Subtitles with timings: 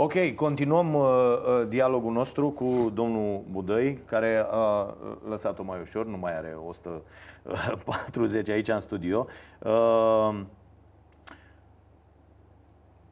[0.00, 4.94] Ok, continuăm uh, uh, dialogul nostru cu domnul Budăi, care a
[5.28, 9.26] lăsat-o mai ușor, nu mai are 140 aici în studio.
[9.62, 10.40] Uh,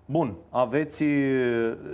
[0.05, 1.05] bun, aveți...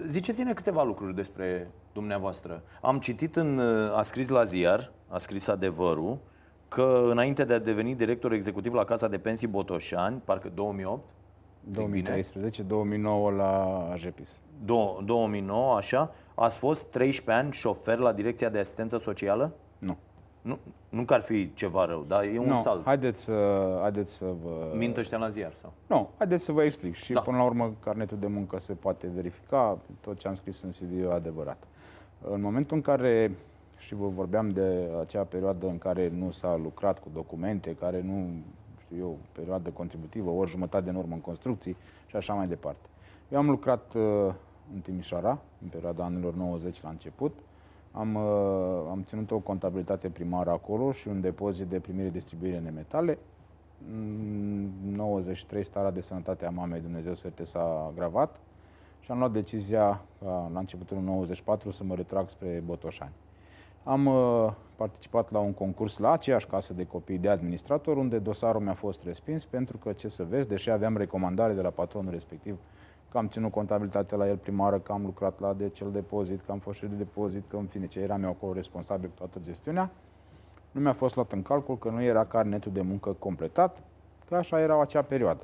[0.07, 2.62] Ziceți-ne câteva lucruri despre dumneavoastră.
[2.80, 3.59] Am citit în...
[3.95, 6.19] a scris la ziar, a scris adevărul,
[6.69, 11.09] că înainte de a deveni director executiv la Casa de Pensii Botoșani, parcă 2008,
[11.71, 14.41] 2013, 2009 la AJPIS.
[15.05, 19.53] 2009, așa, ați fost 13 ani șofer la Direcția de Asistență Socială?
[19.79, 19.97] Nu.
[20.43, 20.59] Nu,
[20.89, 22.84] nu că ar fi ceva rău, dar e un nu, salt.
[22.84, 24.73] Haideți să, haideți să vă...
[24.77, 25.73] Mint ăștia la ziar sau?
[25.87, 26.95] Nu, haideți să vă explic.
[26.95, 27.20] Și da.
[27.20, 31.05] până la urmă, carnetul de muncă se poate verifica, tot ce am scris în CV
[31.05, 31.62] e adevărat.
[32.31, 33.33] În momentul în care,
[33.79, 38.29] și vă vorbeam de acea perioadă în care nu s-a lucrat cu documente, care nu,
[38.92, 42.88] știu eu, perioadă contributivă, ori jumătate de normă în construcții și așa mai departe.
[43.28, 44.34] Eu am lucrat uh,
[44.75, 47.39] în Timișoara, în perioada anilor 90 la început.
[47.92, 48.22] Am, uh,
[48.91, 53.19] am ținut o contabilitate primară acolo și un depozit de primire distribuire nemetale.
[53.92, 58.41] În 93 starea de sănătate a mamei Dumnezeu să s-a agravat
[59.00, 60.00] și am luat decizia
[60.52, 63.12] la începutul 94 să mă retrag spre Botoșani.
[63.84, 64.52] Am uh,
[64.83, 69.02] participat la un concurs la aceeași casă de copii de administrator, unde dosarul mi-a fost
[69.05, 72.58] respins pentru că, ce să vezi, deși aveam recomandare de la patronul respectiv
[73.11, 76.52] că am ținut contabilitatea la el primară, că am lucrat la de cel depozit, că
[76.52, 79.39] am fost și de depozit, că în fine ce eram eu acolo responsabil cu toată
[79.42, 79.91] gestiunea.
[80.70, 83.83] Nu mi-a fost luat în calcul că nu era carnetul de muncă completat,
[84.28, 85.42] că așa era acea perioadă.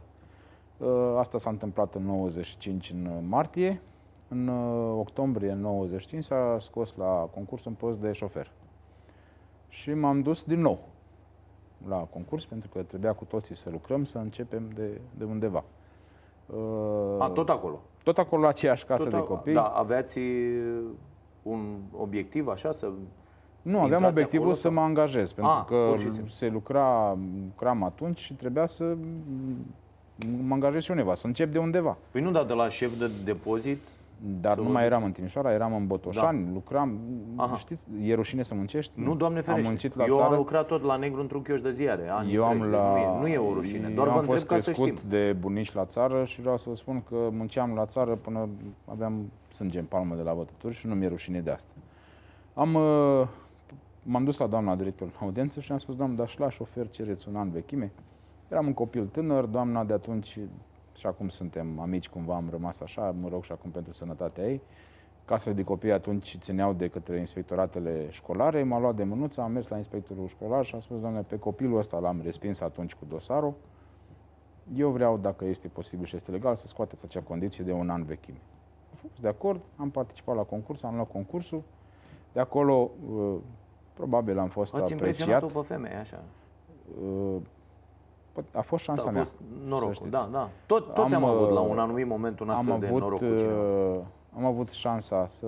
[0.80, 3.80] Ă, asta s-a întâmplat în 95 în martie.
[4.28, 4.52] În ă,
[4.98, 8.50] octombrie 95 s-a scos la concurs un post de șofer.
[9.68, 10.78] Și m-am dus din nou
[11.88, 15.64] la concurs pentru că trebuia cu toții să lucrăm, să începem de, de undeva.
[17.18, 17.80] A, tot acolo?
[18.02, 19.52] Tot acolo la aceeași casă tot de copii.
[19.52, 20.18] Da, aveați
[21.42, 22.90] un obiectiv așa să
[23.62, 25.92] nu, aveam obiectivul acolo, să mă angajez, pentru A, că
[26.28, 28.96] se lucra, lucram atunci și trebuia să
[30.46, 31.96] mă angajez și undeva, să încep de undeva.
[32.10, 33.82] Păi nu, dar de la șef de depozit
[34.20, 36.50] dar nu mai eram în Timișoara, eram în Botoșani, da.
[36.52, 36.98] lucram.
[37.36, 37.56] Aha.
[37.56, 38.92] Știți, e rușine să muncești?
[38.94, 39.60] Nu, Doamne ferește.
[39.60, 40.28] Am muncit la Eu țară.
[40.28, 42.06] am lucrat tot la negru într-un chioș de ziare.
[42.30, 42.92] Eu am la...
[42.92, 44.94] nu, e, nu e o rușine, doar Eu vă am fost ca să știm.
[45.08, 48.48] de bunici la țară și vreau să vă spun că munceam la țară până
[48.84, 51.72] aveam sânge în palmă de la bătături și nu mi-e rușine de asta.
[52.54, 53.26] Am, uh,
[54.02, 56.88] m-am dus la doamna director la audiență și am spus, doamnă, dar și șla șofer
[56.88, 57.92] cereți un an vechime?
[58.48, 60.38] Eram un copil tânăr, doamna de atunci
[60.98, 64.60] și acum suntem amici, cumva am rămas așa, mă rog și acum pentru sănătatea ei.
[65.24, 69.68] Casele de copii atunci țineau de către inspectoratele școlare, m-a luat de mânuță, am mers
[69.68, 73.54] la inspectorul școlar și am spus, doamne, pe copilul ăsta l-am respins atunci cu dosarul,
[74.74, 78.04] eu vreau, dacă este posibil și este legal, să scoateți acea condiție de un an
[78.04, 78.40] vechime.
[78.90, 81.62] Am fost de acord, am participat la concurs, am luat concursul,
[82.32, 83.34] de acolo uh,
[83.94, 85.08] probabil am fost Ați apreciat.
[85.08, 86.22] Ați impresionat-o pe femeie, așa?
[88.38, 89.22] Uh, a fost șansa a mea.
[89.22, 89.34] fost
[89.66, 90.50] norocul, da, da.
[90.66, 93.00] Tot, toți am, am avut la uh, un anumit moment un astfel am de avut,
[93.00, 94.00] noroc cu uh,
[94.36, 95.46] Am avut șansa să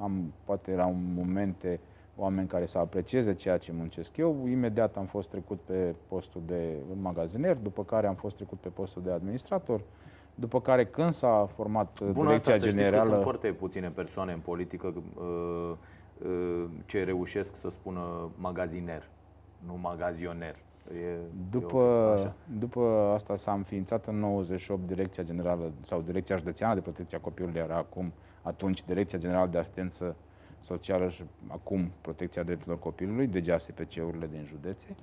[0.00, 1.80] am, poate la un momente,
[2.16, 4.46] oameni care să aprecieze ceea ce muncesc eu.
[4.46, 9.02] Imediat am fost trecut pe postul de magaziner, după care am fost trecut pe postul
[9.02, 9.80] de administrator,
[10.34, 13.02] după care când s-a format Bun, direcția asta, generală...
[13.02, 15.72] Să sunt foarte puține persoane în politică uh,
[16.86, 19.08] ce reușesc să spună magaziner,
[19.66, 20.56] nu magazioner.
[20.94, 21.16] E,
[21.50, 27.16] după, e după asta s-a înființat în 98 Direcția Generală sau Direcția Județeană de Protecție
[27.16, 28.12] a Copilului, era acum,
[28.42, 30.16] atunci Direcția Generală de Asistență
[30.60, 34.96] Socială și acum Protecția Drepturilor Copilului, DGASPC-urile din județe.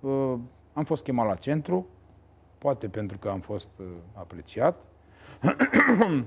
[0.00, 0.34] Uh,
[0.72, 1.86] am fost chemat la centru,
[2.58, 4.84] poate pentru că am fost uh, apreciat.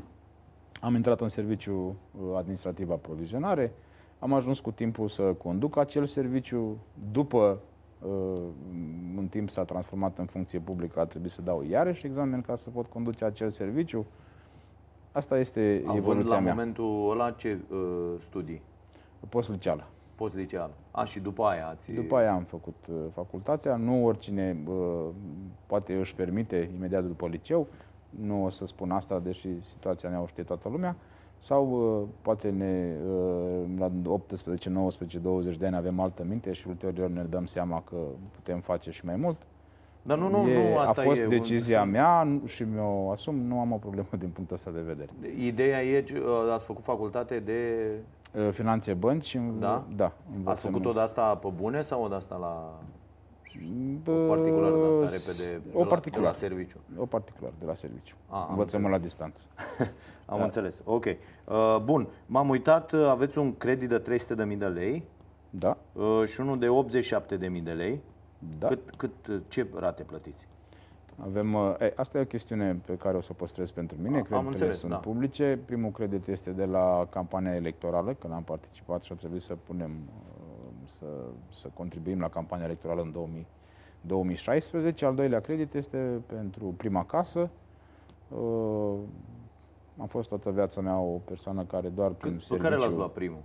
[0.82, 3.74] am intrat în serviciu uh, administrativ aprovizionare,
[4.20, 6.78] am ajuns cu timpul să conduc acel serviciu.
[7.12, 7.62] După
[9.18, 12.70] în timp s-a transformat în funcție publică, a trebuit să dau iarăși examen ca să
[12.70, 14.06] pot conduce acel serviciu.
[15.12, 16.53] Asta este Având evoluția la mea.
[16.53, 17.79] momentul ăla ce uh,
[18.18, 18.62] studii?
[19.29, 19.88] Post liceală.
[20.16, 20.72] Post liceală.
[20.91, 21.91] A, și după aia ați...
[21.91, 23.76] După aia am făcut uh, facultatea.
[23.76, 25.08] Nu oricine uh,
[25.66, 27.68] poate își permite imediat după liceu.
[28.09, 30.96] Nu o să spun asta, deși situația ne o știe toată lumea.
[31.00, 36.52] Uh, sau uh, poate ne, uh, la 18, 19, 20 de ani avem altă minte
[36.52, 37.96] și ulterior ne dăm seama că
[38.32, 39.38] putem face și mai mult.
[40.02, 41.90] Dar nu, nu, e, nu, asta a fost e decizia un...
[41.90, 45.09] mea și mi-o asum, nu am o problemă din punctul ăsta de vedere.
[45.46, 47.90] Ideea e, uh, ați făcut facultate de...
[48.34, 49.38] Uh, finanțe bănci.
[49.59, 49.85] Da?
[49.96, 50.12] Da.
[50.44, 52.80] Ați făcut o de asta pe bune sau o de asta la...
[54.08, 56.28] O particulară de asta repede o particulară.
[56.29, 56.78] la serviciu.
[56.97, 58.16] O particulară de la serviciu.
[58.28, 59.46] A, am Învățăm la distanță.
[60.26, 60.44] am da.
[60.44, 60.82] înțeles.
[60.85, 61.06] Ok.
[61.06, 62.08] Uh, bun.
[62.26, 64.02] M-am uitat, aveți un credit de
[64.52, 65.03] 300.000 de lei
[65.50, 66.67] Da, uh, și unul de
[67.58, 68.02] 87.000 de lei.
[68.59, 68.67] da.
[68.67, 70.47] Cât, cât, ce rate plătiți?
[71.23, 74.17] Avem, uh, e, asta e o chestiune pe care o să o păstrez pentru mine.
[74.17, 74.97] Am Creditele înțeles, sunt da.
[74.97, 75.59] publice.
[75.66, 79.91] Primul credit este de la campania electorală, când am participat și a trebuit să punem,
[79.91, 80.39] uh,
[80.99, 81.05] să,
[81.51, 83.46] să contribuim la campania electorală în 2000,
[84.01, 85.05] 2016.
[85.05, 87.49] Al doilea credit este pentru prima casă.
[88.28, 88.93] Uh,
[89.97, 92.96] Am fost toată viața mea o persoană care doar prin Cât, pe serviciu, care l-ați
[92.96, 93.41] luat primul?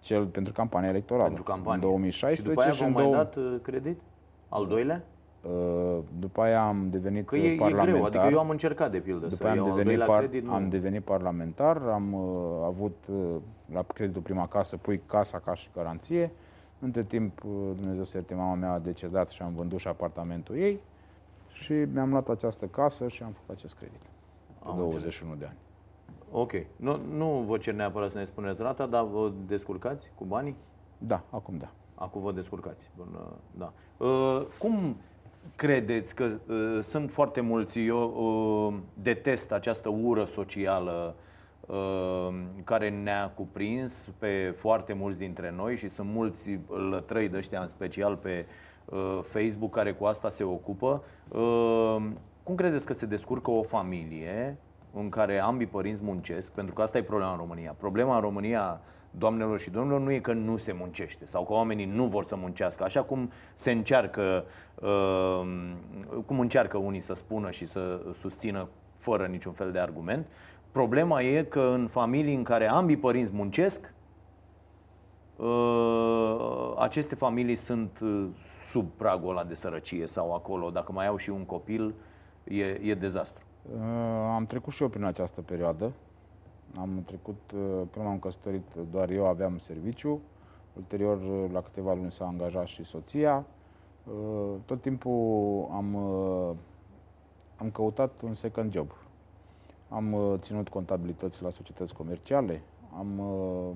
[0.00, 1.26] cel pentru campania electorală.
[1.26, 1.74] Pentru campanie.
[1.74, 4.00] În 2016 și după aia v-au în mai două- dat uh, credit?
[4.48, 5.04] Al doilea?
[5.42, 7.92] Uh, După aia am devenit Că e, e parlamentar.
[7.92, 10.14] greu, adică eu am încercat de pildă După să aia am iau al devenit, doilea
[10.14, 10.46] par, credit.
[10.48, 10.54] Nu.
[10.54, 13.16] am devenit parlamentar, am uh, avut uh,
[13.72, 16.30] la creditul prima casă, pui casa ca și garanție.
[16.80, 20.56] Între timp, uh, Dumnezeu să ierte, mama mea a decedat și am vândut și apartamentul
[20.56, 20.80] ei
[21.52, 24.00] și mi-am luat această casă și am făcut acest credit.
[24.58, 25.56] Pe Am 21 de ani.
[26.30, 26.52] Ok.
[26.76, 30.56] Nu, nu vă cer neapărat să ne spuneți rata, dar vă descurcați cu banii?
[30.98, 31.70] Da, acum da.
[31.94, 32.90] Acum vă descurcați.
[32.96, 33.72] Bun, uh, da.
[34.06, 34.96] Uh, cum
[35.56, 38.14] credeți că uh, sunt foarte mulți, eu
[38.68, 41.26] uh, detest această ură socială uh,
[42.64, 46.58] care ne-a cuprins pe foarte mulți dintre noi și sunt mulți
[46.90, 48.46] lătrăi de ăștia, în special pe
[48.84, 51.02] uh, Facebook, care cu asta se ocupă.
[51.28, 51.96] Uh,
[52.42, 54.56] cum credeți că se descurcă o familie
[54.92, 56.52] în care ambii părinți muncesc?
[56.52, 57.74] Pentru că asta e problema în România.
[57.78, 58.80] Problema în România
[59.10, 62.36] doamnelor și domnilor, nu e că nu se muncește sau că oamenii nu vor să
[62.36, 64.44] muncească, așa cum se încearcă,
[64.74, 65.48] uh,
[66.26, 70.26] cum încearcă unii să spună și să susțină fără niciun fel de argument.
[70.78, 73.94] Problema e că în familii în care ambii părinți muncesc,
[75.36, 78.28] uh, aceste familii sunt uh,
[78.64, 80.70] sub pragul ăla de sărăcie sau acolo.
[80.70, 81.94] Dacă mai au și un copil,
[82.44, 83.44] e, e dezastru.
[83.72, 83.80] Uh,
[84.34, 85.92] Am trecut și eu prin această perioadă.
[86.76, 87.60] Am trecut, uh,
[87.90, 90.20] când m-am căsătorit, doar eu aveam serviciu.
[90.76, 93.44] Ulterior, uh, la câteva luni s-a angajat și soția.
[94.04, 96.50] Uh, Tot timpul am, uh,
[97.56, 98.92] am căutat un second job.
[99.88, 102.62] Am uh, ținut contabilități la societăți comerciale,
[102.98, 103.70] am uh,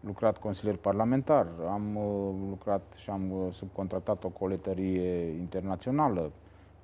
[0.00, 6.30] lucrat consilier parlamentar, am uh, lucrat și am uh, subcontractat o coletărie internațională,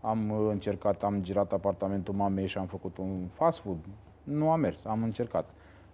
[0.01, 3.79] am uh, încercat, am girat apartamentul mamei și am făcut un fast food.
[4.23, 5.51] Nu a mers, am încercat.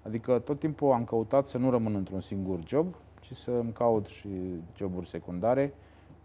[0.07, 4.07] Adică tot timpul am căutat să nu rămân într-un singur job, ci să îmi caut
[4.07, 4.29] și
[4.77, 5.75] joburi secundare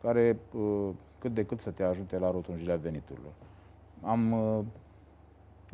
[0.01, 0.89] care uh,
[1.19, 3.31] cât de cât să te ajute la rotunjirea veniturilor.
[4.01, 4.59] Am uh,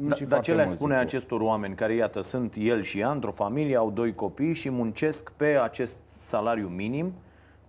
[0.01, 1.07] Da, muncit dar ce foarte le mult, spune zic eu.
[1.07, 5.31] acestor oameni care, iată, sunt el și ea într-o familie, au doi copii și muncesc
[5.31, 7.13] pe acest salariu minim,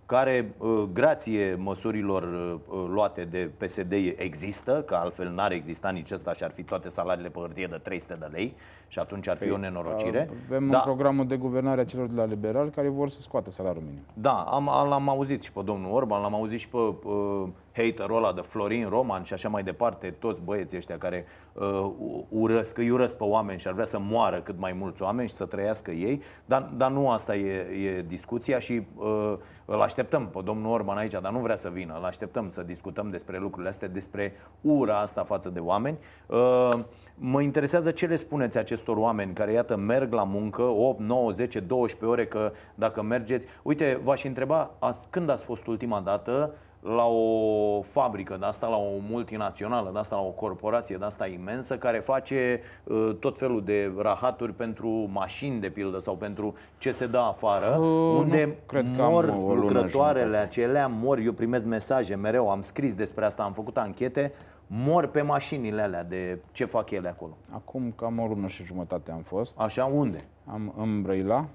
[0.05, 6.33] care, uh, grație măsurilor uh, luate de PSD, există, că altfel n-ar exista nici ăsta
[6.33, 8.53] și ar fi toate salariile pe hârtie de 300 de lei
[8.87, 10.29] și atunci ar fi o nenorocire.
[10.47, 10.77] Avem Da.
[10.77, 14.01] un programul de guvernare a celor de la liberali care vor să scoată salariul minim.
[14.13, 18.33] Da, am, l-am auzit și pe domnul Orban, l-am auzit și pe uh, haterul ăla
[18.33, 21.89] de Florin Roman și așa mai departe, toți băieții ăștia care uh,
[22.29, 25.35] urăsc, îi urăsc pe oameni și ar vrea să moară cât mai mulți oameni și
[25.35, 29.33] să trăiască ei, dar, dar nu asta e, e discuția și uh,
[29.65, 33.09] îl așteptăm pe domnul Orban aici, dar nu vrea să vină, îl așteptăm să discutăm
[33.09, 35.97] despre lucrurile astea, despre ura asta față de oameni.
[36.27, 36.69] Uh,
[37.15, 41.59] mă interesează ce le spuneți acestor oameni care, iată, merg la muncă 8, 9, 10,
[41.59, 43.47] 12 ore, că dacă mergeți...
[43.63, 46.53] Uite, v-aș întreba, azi, când ați fost ultima dată
[46.83, 51.27] la o fabrică de asta, la o multinațională de asta, la o corporație de asta
[51.27, 56.91] imensă, care face uh, tot felul de rahaturi pentru mașini, de pildă, sau pentru ce
[56.91, 60.45] se dă afară, Uh, unde nu, cred că am mor o lună lucrătoarele jumătate.
[60.45, 64.33] acelea, mor, eu primesc mesaje mereu, am scris despre asta, am făcut anchete,
[64.67, 67.37] mor pe mașinile alea de ce fac ele acolo.
[67.49, 69.59] Acum cam o lună și jumătate am fost.
[69.59, 70.23] Așa, unde?
[70.51, 71.45] Am în Brăila.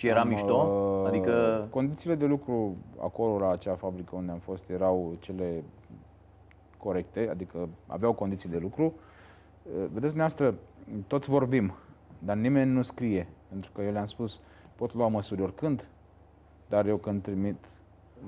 [0.00, 0.54] Și era Am, mișto?
[0.54, 5.64] uh, Adică, Condițiile de lucru acolo, la acea fabrică unde am fost, erau cele
[6.76, 8.82] corecte, adică aveau condiții de lucru.
[8.84, 10.54] Uh, Vedeți, dumneavoastră,
[11.06, 11.74] toți vorbim,
[12.18, 13.28] dar nimeni nu scrie.
[13.48, 14.40] Pentru că eu le-am spus,
[14.76, 15.84] pot lua măsuri oricând,
[16.68, 17.56] dar eu când trimit...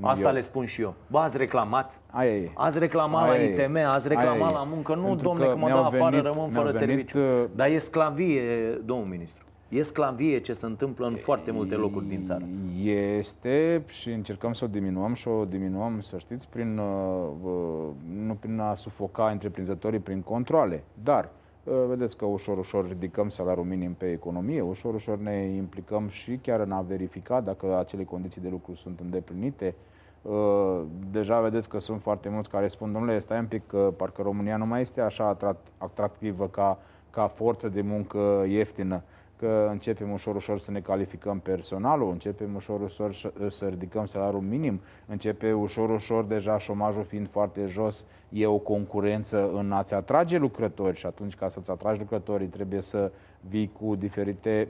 [0.00, 0.94] asta eu, le spun și eu.
[1.10, 2.00] Bă, ați reclamat?
[2.10, 2.50] Aia e.
[2.54, 3.52] Ați reclamat Aia la e.
[3.52, 4.54] ITM, ați Aia reclamat e.
[4.54, 4.94] la muncă.
[4.94, 7.18] Nu, Pentru domne, că că mă dă mi-au afară, venit- rămân mi-au fără venit, serviciu.
[7.18, 9.46] uh, Dar e sclavie, domnul ministru.
[9.72, 12.44] E sclavie ce se întâmplă în foarte multe locuri din țară.
[12.84, 17.88] Este și încercăm să o diminuăm și o diminuăm, să știți, prin, uh, uh,
[18.26, 21.28] nu prin a sufoca întreprinzătorii prin controle, dar
[21.64, 26.38] uh, vedeți că ușor, ușor ridicăm salariul minim pe economie, ușor, ușor ne implicăm și
[26.42, 29.74] chiar în a verifica dacă acele condiții de lucru sunt îndeplinite.
[30.22, 34.22] Uh, deja vedeți că sunt foarte mulți care spun, domnule, stai un pic, că parcă
[34.22, 35.36] România nu mai este așa
[35.78, 36.78] atractivă ca,
[37.10, 39.02] ca forță de muncă ieftină
[39.42, 43.14] că începem ușor, ușor să ne calificăm personalul, începem ușor, ușor
[43.48, 49.50] să ridicăm salariul minim, începe ușor, ușor, deja șomajul fiind foarte jos, e o concurență
[49.54, 53.12] în a-ți atrage lucrători și atunci ca să-ți atragi lucrătorii trebuie să
[53.48, 54.68] vii cu diferite,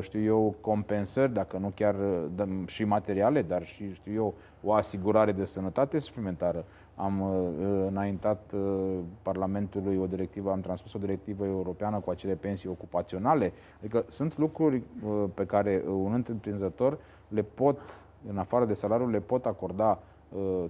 [0.00, 1.94] știu eu, compensări, dacă nu chiar
[2.66, 6.64] și materiale, dar și, știu eu, o asigurare de sănătate suplimentară.
[6.94, 12.68] Am uh, înaintat uh, Parlamentului o directivă, am transpus o directivă europeană cu acele pensii
[12.68, 13.52] ocupaționale.
[13.78, 17.78] Adică sunt lucruri uh, pe care un întreprinzător le pot,
[18.28, 19.98] în afară de salariul, le pot acorda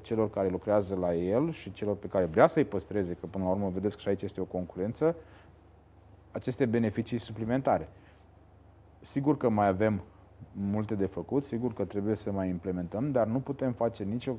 [0.01, 3.51] celor care lucrează la el și celor pe care vrea să-i păstreze, că până la
[3.51, 5.17] urmă vedeți că și aici este o concurență,
[6.33, 7.89] aceste beneficii suplimentare.
[9.03, 10.03] Sigur că mai avem
[10.53, 14.37] multe de făcut, sigur că trebuie să mai implementăm, dar nu putem face nicio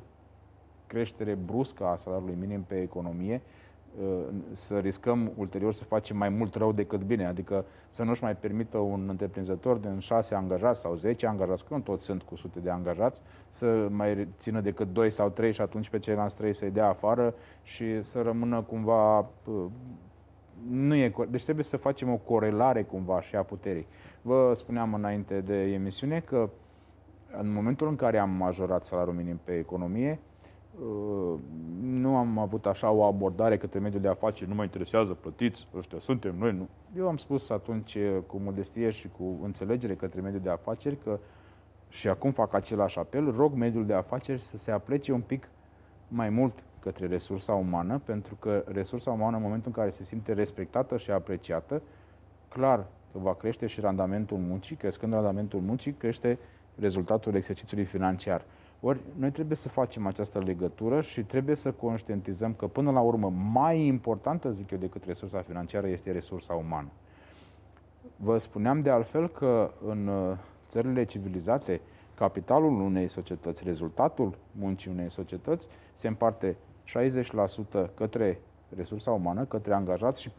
[0.86, 3.40] creștere bruscă a salariului minim pe economie,
[4.00, 8.36] uh, să riscăm ulterior să facem mai mult rău decât bine, adică să nu-și mai
[8.36, 12.60] permită un întreprinzător din 6 angajați sau 10 angajați, că nu toți sunt cu sute
[12.60, 16.70] de angajați, să mai țină decât 2 sau 3 și atunci pe ceilalți 3 să-i
[16.70, 19.64] dea afară și să rămână cumva uh,
[20.70, 23.86] nu e, deci trebuie să facem o corelare cumva și a puterii.
[24.22, 26.50] Vă spuneam înainte de emisiune că
[27.38, 30.33] în momentul în care am majorat salariul minim pe economie, uh,
[31.80, 35.98] nu am avut așa o abordare către mediul de afaceri, nu mă interesează, plătiți, ăștia
[35.98, 36.52] suntem noi.
[36.52, 36.68] Nu.
[36.96, 41.18] Eu am spus atunci cu modestie și cu înțelegere către mediul de afaceri că
[41.88, 45.48] și acum fac același apel, rog mediul de afaceri să se aplece un pic
[46.08, 50.32] mai mult către resursa umană, pentru că resursa umană, în momentul în care se simte
[50.32, 51.82] respectată și apreciată,
[52.48, 56.38] clar că va crește și randamentul muncii, crescând randamentul muncii, crește
[56.78, 58.44] rezultatul exercițiului financiar.
[58.86, 63.32] Ori noi trebuie să facem această legătură și trebuie să conștientizăm că până la urmă
[63.52, 66.88] mai importantă, zic eu, decât resursa financiară este resursa umană.
[68.16, 70.36] Vă spuneam de altfel că în uh,
[70.68, 71.80] țările civilizate,
[72.14, 76.56] capitalul unei societăți, rezultatul muncii unei societăți se împarte
[77.84, 78.40] 60% către
[78.76, 80.32] resursa umană, către angajați și 40%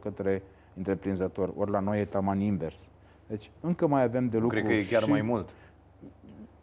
[0.00, 0.42] către
[0.76, 1.52] întreprinzători.
[1.56, 2.88] Ori la noi e taman invers.
[3.26, 4.56] Deci încă mai avem de lucru.
[4.56, 5.10] Cred că e chiar și...
[5.10, 5.48] mai mult.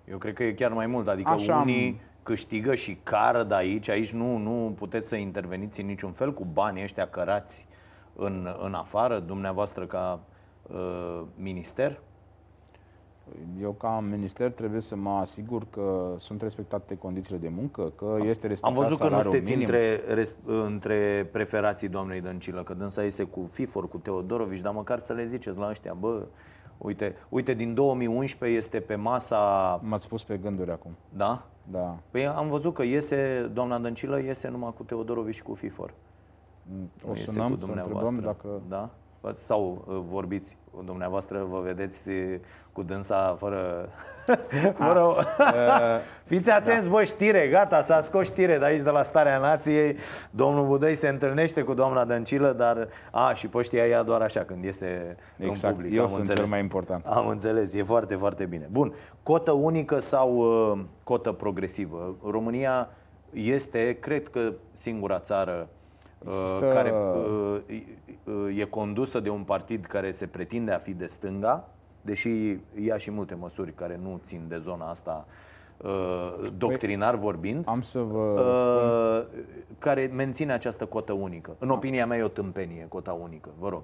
[0.10, 1.08] Eu cred că e chiar mai mult.
[1.08, 2.00] Adică Așa unii am...
[2.24, 3.90] câștigă și cară de aici.
[3.90, 7.68] Aici nu, nu puteți să interveniți în niciun fel cu banii ăștia cărați
[8.16, 10.20] în, în afară, dumneavoastră ca
[10.68, 12.00] uh, minister.
[13.62, 18.48] Eu, ca minister, trebuie să mă asigur că sunt respectate condițiile de muncă, că este
[18.48, 19.66] respectat Am văzut că nu sunteți minim.
[19.66, 20.02] între,
[20.46, 25.26] între preferații doamnei Dăncilă, că dânsa iese cu FIFOR, cu Teodorovici, dar măcar să le
[25.26, 26.26] ziceți la ăștia, bă,
[26.78, 29.80] uite, uite din 2011 este pe masa...
[29.84, 30.92] M-ați spus pe gânduri acum.
[31.10, 31.46] Da?
[31.72, 31.98] Da.
[32.12, 35.94] Păi am văzut că iese, doamna Dăncilă iese numai cu Teodorovici și cu FIFOR.
[37.10, 38.48] O sunăm să întrebăm dacă...
[38.68, 38.90] Da?
[39.36, 42.40] Sau uh, vorbiți dumneavoastră, vă vedeți uh,
[42.74, 43.90] cu dânsa fără...
[44.86, 45.24] fără uh,
[46.30, 46.90] Fiți atenți, da.
[46.90, 49.96] bă, știre, gata, s-a scos știre de aici, de la Starea Nației.
[50.30, 52.88] Domnul Budăi se întâlnește cu doamna Dăncilă, dar...
[53.12, 55.64] A, și pe știa ea doar așa, când iese exact.
[55.64, 55.98] în public.
[55.98, 56.40] Eu Am sunt înțeles.
[56.40, 57.06] cel mai important.
[57.06, 58.68] Am înțeles, e foarte, foarte bine.
[58.72, 58.94] Bun,
[59.24, 62.16] cotă unică sau uh, cotă progresivă?
[62.24, 62.90] România
[63.32, 65.70] este, cred că, singura țară
[66.30, 66.68] Există...
[66.68, 66.94] care
[68.24, 71.70] uh, e condusă de un partid care se pretinde a fi de stânga,
[72.02, 75.26] deși ia și multe măsuri care nu țin de zona asta
[75.78, 79.42] uh, doctrinar vorbind, am să vă spun...
[79.78, 81.56] care menține această cotă unică.
[81.60, 83.50] În opinia mea e o tâmpenie, cota unică.
[83.60, 83.82] Vă rog.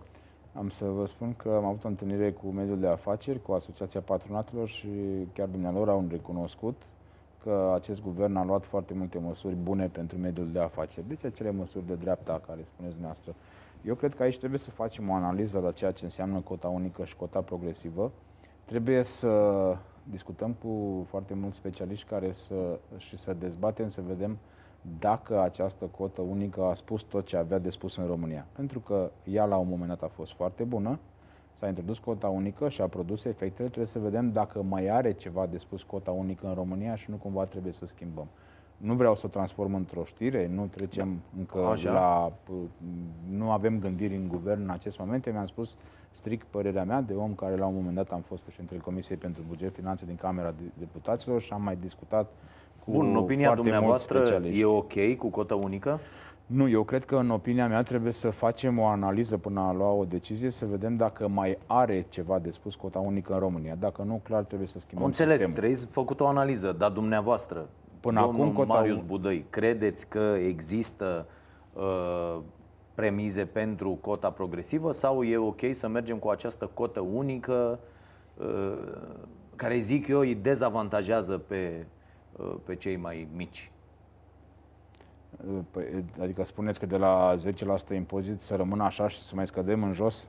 [0.56, 4.02] Am să vă spun că am avut o întâlnire cu mediul de afaceri, cu Asociația
[4.02, 4.88] Patronatelor și
[5.34, 6.82] chiar dumnealor au recunoscut
[7.44, 11.08] că acest guvern a luat foarte multe măsuri bune pentru mediul de afaceri.
[11.08, 13.36] Deci acele măsuri de dreapta care spuneți dumneavoastră.
[13.86, 17.06] Eu cred că aici trebuie să facem o analiză la ceea ce înseamnă cota unică
[17.06, 18.12] și cota progresivă.
[18.66, 19.32] Trebuie să
[20.04, 24.38] discutăm cu foarte mulți specialiști care să, și să dezbatem, să vedem
[25.00, 28.46] dacă această cotă unică a spus tot ce avea de spus în România.
[28.52, 31.00] Pentru că ea la un moment dat a fost foarte bună,
[31.54, 35.46] s-a introdus cota unică și a produs efectele, trebuie să vedem dacă mai are ceva
[35.46, 38.28] de spus cota unică în România și nu cumva trebuie să schimbăm.
[38.78, 41.38] Nu vreau să o transform într-o știre, nu trecem da.
[41.38, 41.92] încă Așa.
[41.92, 42.32] la...
[43.30, 45.26] Nu avem gândiri în guvern în acest moment.
[45.26, 45.78] Eu mi-am spus
[46.12, 49.44] strict părerea mea de om care la un moment dat am fost președintele Comisiei pentru
[49.48, 52.32] Buget Finanțe din Camera Deputaților și am mai discutat
[52.86, 56.00] cu Bun, în opinia dumneavoastră e ok cu cota unică?
[56.46, 59.92] Nu, eu cred că în opinia mea trebuie să facem o analiză până a lua
[59.92, 63.76] o decizie, să vedem dacă mai are ceva de spus cota unică în România.
[63.76, 65.56] Dacă nu, clar trebuie să schimbăm Înțeles, sistemul.
[65.56, 67.70] trebuie făcut o analiză, dar dumneavoastră
[68.00, 71.26] Până Domnul acum, cota Marius Budăi, credeți că există
[71.74, 72.40] uh,
[72.94, 77.80] premize pentru cota progresivă sau e ok să mergem cu această cotă unică
[78.38, 78.74] uh,
[79.56, 81.86] care, zic eu, îi dezavantajează pe,
[82.38, 83.72] uh, pe cei mai mici?
[85.72, 85.84] Păi,
[86.22, 87.34] adică spuneți că de la
[87.92, 90.28] 10% impozit să rămână așa și să mai scădem în jos?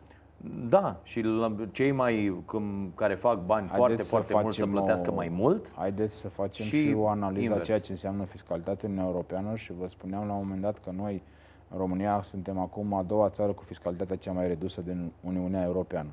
[0.68, 4.60] Da, și la cei mai cum, care fac bani Haideți foarte, să foarte mult să
[4.60, 5.72] facem plătească o- mai mult.
[5.76, 7.60] Haideți să facem Și și, o analiză invers.
[7.62, 10.78] a ceea ce înseamnă fiscalitatea în Uniunea Europeană și vă spuneam la un moment dat
[10.84, 11.22] că noi,
[11.70, 16.08] în România, suntem acum a doua țară cu fiscalitatea cea mai redusă din Uniunea Europeană.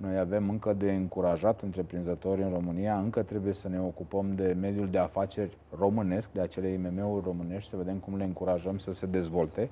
[0.00, 4.88] Noi avem încă de încurajat întreprinzători în România, încă trebuie să ne ocupăm de mediul
[4.88, 9.68] de afaceri românesc, de acele IMM-uri românești, să vedem cum le încurajăm să se dezvolte.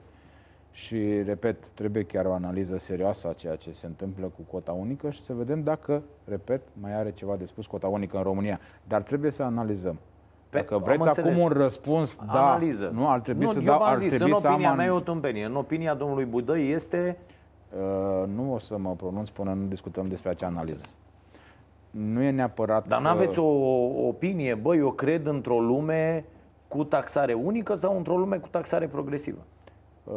[0.71, 5.11] Și, repet, trebuie chiar o analiză serioasă a ceea ce se întâmplă cu cota unică
[5.11, 8.61] și să vedem dacă, repet, mai are ceva de spus cota unică în România.
[8.89, 9.99] Dar trebuie să analizăm.
[10.51, 11.41] Pe- Dacă am vreți acum înțeles.
[11.41, 12.91] un răspuns, da, Analiză.
[12.95, 14.71] nu, ar trebui nu, să eu dau, v-am ar zis, trebui în să am opinia
[14.71, 15.45] an- mea e o tâmpenie.
[15.45, 17.37] În opinia domnului Budăi este Uh,
[18.27, 20.85] nu o să mă pronunț până nu discutăm despre acea analiză.
[21.91, 23.47] Nu e neapărat Dar că- nu aveți o
[24.07, 26.25] opinie, bă, eu cred într-o lume
[26.69, 29.39] cu taxare unică sau într-o lume cu taxare progresivă?
[30.05, 30.15] Uh,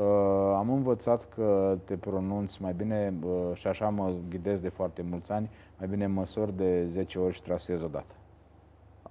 [0.55, 5.31] am învățat că te pronunți mai bine uh, și așa mă ghidez de foarte mulți
[5.31, 8.13] ani, mai bine măsori de 10 ori și trasezi odată.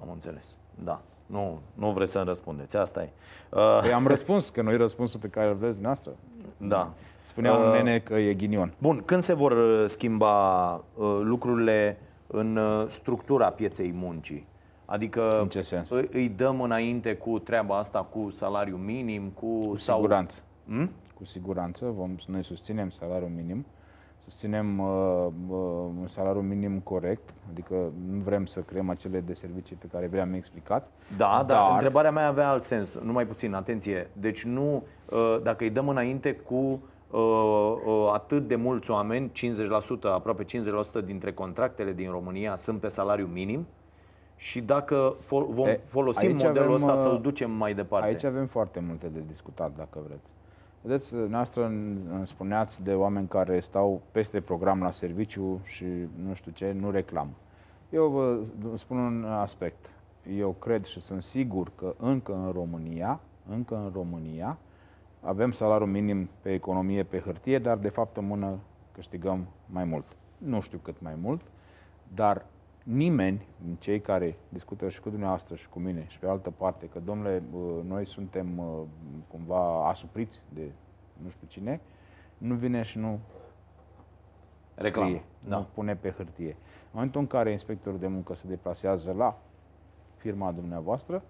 [0.01, 0.57] Am înțeles.
[0.85, 1.01] Da.
[1.27, 2.77] Nu, nu vreți să-mi răspundeți.
[2.77, 3.09] Asta e.
[3.51, 6.13] Uh, Păi am răspuns, că nu e răspunsul pe care îl vreți dumneavoastră.
[6.57, 6.93] da.
[7.23, 8.75] Spunea un Uh, nene că e ghinion.
[8.79, 14.47] Bun, când se vor uh, schimba uh, lucrurile în uh, structura pieței muncii?
[14.85, 15.91] Adică În ce sens?
[15.91, 20.41] Îi, îi dăm înainte cu treaba asta cu salariu minim, cu, Cu sau siguranță.
[20.67, 20.91] Hmm?
[21.15, 21.87] Cu siguranță.
[21.97, 23.67] Vom, noi susținem salariul minim.
[24.25, 25.57] Susținem uh, uh,
[26.01, 27.75] un salariu minim corect, adică
[28.11, 30.91] nu vrem să creăm acele de servicii pe care vi-am explicat.
[31.17, 34.11] Da, dar întrebarea mea avea alt sens, numai puțin, atenție.
[34.13, 36.90] Deci nu, uh, dacă îi dăm înainte cu uh, uh,
[38.13, 39.33] atât de mulți oameni, 50%,
[40.03, 43.67] aproape 50% dintre contractele din România sunt pe salariu minim
[44.37, 48.07] și dacă fol- vom E, folosi aici modelul avem, ăsta uh, să-l ducem mai departe.
[48.07, 50.33] Aici avem foarte multe de discutat, dacă vreți.
[50.83, 55.85] Vedeți, noastră îmi spuneați de oameni care stau peste program la serviciu și
[56.27, 57.33] nu știu ce, nu reclamă.
[57.91, 58.39] Eu vă
[58.77, 59.91] spun un aspect.
[60.39, 64.59] Eu cred și sunt sigur că încă în România, încă în România,
[65.21, 68.59] avem salariul minim pe economie, pe hârtie, dar de fapt în mână
[68.93, 70.05] câștigăm mai mult.
[70.39, 71.41] Nu știu cât mai mult,
[72.15, 72.47] dar
[72.83, 76.87] nimeni din cei care discută și cu dumneavoastră și cu mine și pe altă parte
[76.87, 78.83] că, domnule, uh, noi suntem uh,
[79.31, 80.71] cumva asupriți de
[81.23, 81.81] nu știu cine,
[82.39, 83.19] nu vine și nu
[84.75, 85.09] Reclamă.
[85.09, 85.57] scrie, Da.
[85.57, 86.57] nu pune pe hârtie.
[86.83, 89.39] În momentul în care inspectorul de muncă se deplasează la
[90.17, 91.23] firma dumneavoastră,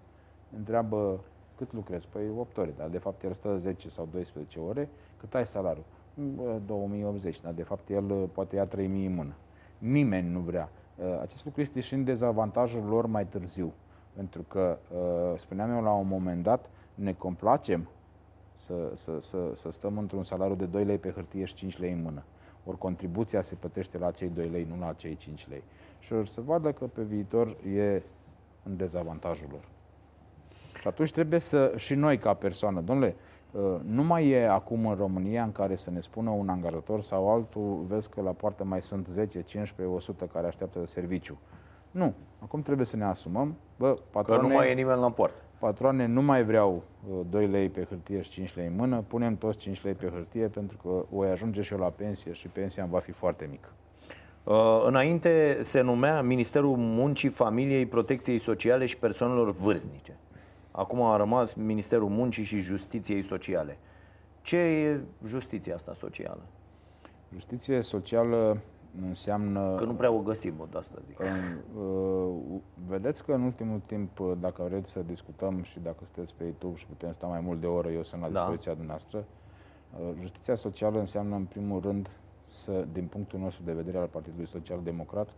[0.57, 1.19] întreabă
[1.65, 2.07] cât lucrezi?
[2.11, 5.83] Păi 8 ore, dar de fapt el stă 10 sau 12 ore, cât ai salariu?
[6.13, 9.33] Bă, 2080, dar de fapt el uh, poate ia 3000 în mână.
[9.77, 10.69] Nimeni nu vrea.
[10.95, 13.73] Uh, Acest lucru este și în dezavantajul lor mai târziu.
[14.13, 17.87] Pentru că, uh, spuneam eu la un moment dat, ne complacem
[18.53, 21.91] să, să, să, să stăm într-un salariu de 2 lei pe hârtie și 5 lei
[21.91, 22.23] în mână.
[22.65, 25.63] Ori contribuția se plătește la cei 2 lei, nu la cei 5 lei.
[25.99, 28.01] Și or să vadă că pe viitor e
[28.63, 29.63] în dezavantajul lor.
[30.81, 33.15] Și atunci trebuie să, și noi ca persoană, domnule,
[33.51, 37.33] uh, nu mai e acum în România în care să ne spună un angajator sau
[37.33, 41.37] altul, vezi că la poartă mai sunt 10, 15, 100 care așteaptă serviciu.
[41.91, 42.13] Nu.
[42.39, 45.41] Acum trebuie să ne asumăm, bă, Că patroane, nu mai e nimeni la poartă.
[45.59, 49.35] patroane nu mai vreau uh, 2 lei pe hârtie și 5 lei în mână, punem
[49.35, 52.83] toți 5 lei pe hârtie pentru că voi ajunge și eu la pensie și pensia
[52.83, 53.69] îmi va fi foarte mică.
[54.43, 60.17] Uh, înainte se numea Ministerul Muncii, Familiei, Protecției Sociale și Persoanelor Vârstnice.
[60.71, 63.77] Acum a rămas Ministerul Muncii și Justiției Sociale.
[64.41, 66.41] Ce e justiția asta socială?
[67.33, 68.57] Justiție socială
[69.07, 69.75] înseamnă...
[69.75, 71.19] Că nu prea o găsim, de asta zic.
[71.19, 76.33] În, uh, vedeți că în ultimul timp, uh, dacă vreți să discutăm și dacă sunteți
[76.37, 78.33] pe YouTube și putem sta mai mult de o oră, eu sunt la Da.
[78.39, 79.25] dispoziția dumneavoastră.
[79.99, 82.09] Uh, Justiția socială înseamnă, în primul rând,
[82.41, 85.29] să, din punctul nostru de vedere al Partidului Social Democrat,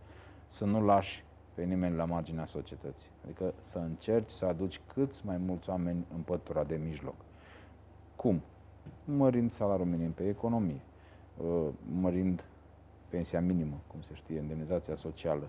[0.46, 3.08] să nu lași pe nimeni la marginea societății.
[3.24, 7.14] Adică să încerci să aduci cât mai mulți oameni în pătura de mijloc.
[8.16, 8.40] Cum?
[9.04, 10.80] Mărind salariul minim pe economie,
[11.36, 11.68] uh,
[12.00, 12.44] mărind
[13.08, 15.48] pensia minimă, cum se știe, indemnizația socială,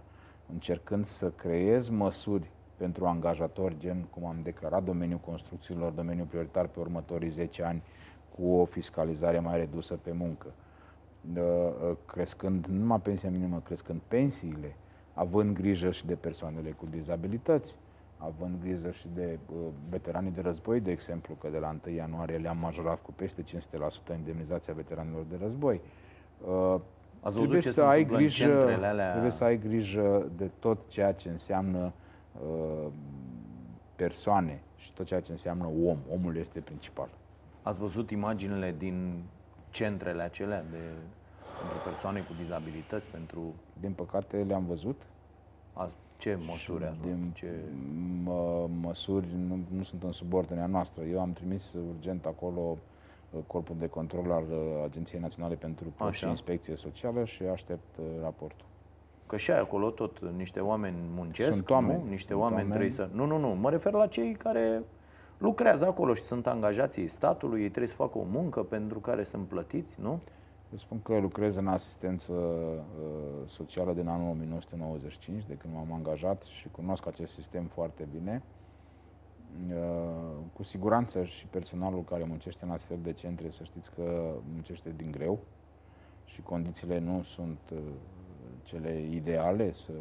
[0.51, 6.79] încercând să creez măsuri pentru angajatori, gen cum am declarat domeniul construcțiilor, domeniul prioritar pe
[6.79, 7.83] următorii 10 ani,
[8.35, 10.47] cu o fiscalizare mai redusă pe muncă,
[11.33, 14.75] Uh, uh, crescând nu numai pensia minimă, crescând pensiile,
[15.15, 17.77] având grijă și de persoanele cu dizabilități,
[18.17, 19.57] având grijă și de uh,
[19.89, 23.43] veteranii de război, de exemplu, că de la 1 ianuarie le-am majorat cu peste
[24.13, 25.81] 500% indemnizația veteranilor de război.
[26.47, 26.79] Uh,
[27.19, 29.09] Ați trebuie ce să ai grijă, alea...
[29.11, 31.93] trebuie să ai grijă de tot ceea ce înseamnă
[32.33, 32.87] uh,
[33.95, 35.97] persoane și tot ceea ce înseamnă om.
[36.11, 37.09] Omul este principal.
[37.61, 39.23] Ați văzut imaginile din
[39.69, 40.77] centrele acelea de,
[41.59, 43.09] pentru persoane cu dizabilități?
[43.09, 43.53] Pentru...
[43.79, 45.01] Din păcate le-am văzut.
[45.73, 47.49] Ați, ce măsuri ați din ce...
[48.23, 51.03] Mă, măsuri nu, nu sunt în subordinea noastră.
[51.03, 52.77] Eu am trimis urgent acolo
[53.29, 57.97] uh, corpul de control al uh, Agenției Naționale pentru Plăți și Inspecție Socială și aștept
[57.97, 58.65] uh, raportul.
[59.25, 62.09] Că și acolo tot niște oameni muncesc, sunt oameni, nu?
[62.09, 63.09] Niște sunt oameni, oameni trebuie să...
[63.11, 64.83] Nu, nu, nu, mă refer la cei care
[65.37, 69.47] lucrează acolo și sunt angajații statului, ei trebuie să facă o muncă pentru care sunt
[69.47, 70.19] plătiți, nu?
[70.75, 76.43] Eu spun că lucrez în asistență uh, socială din anul 1995, de când m-am angajat
[76.43, 78.41] și cunosc acest sistem foarte bine.
[79.69, 84.93] Uh, cu siguranță și personalul care muncește în astfel de centre, să știți că muncește
[84.95, 85.39] din greu
[86.25, 87.79] și condițiile nu sunt uh,
[88.63, 89.91] cele ideale să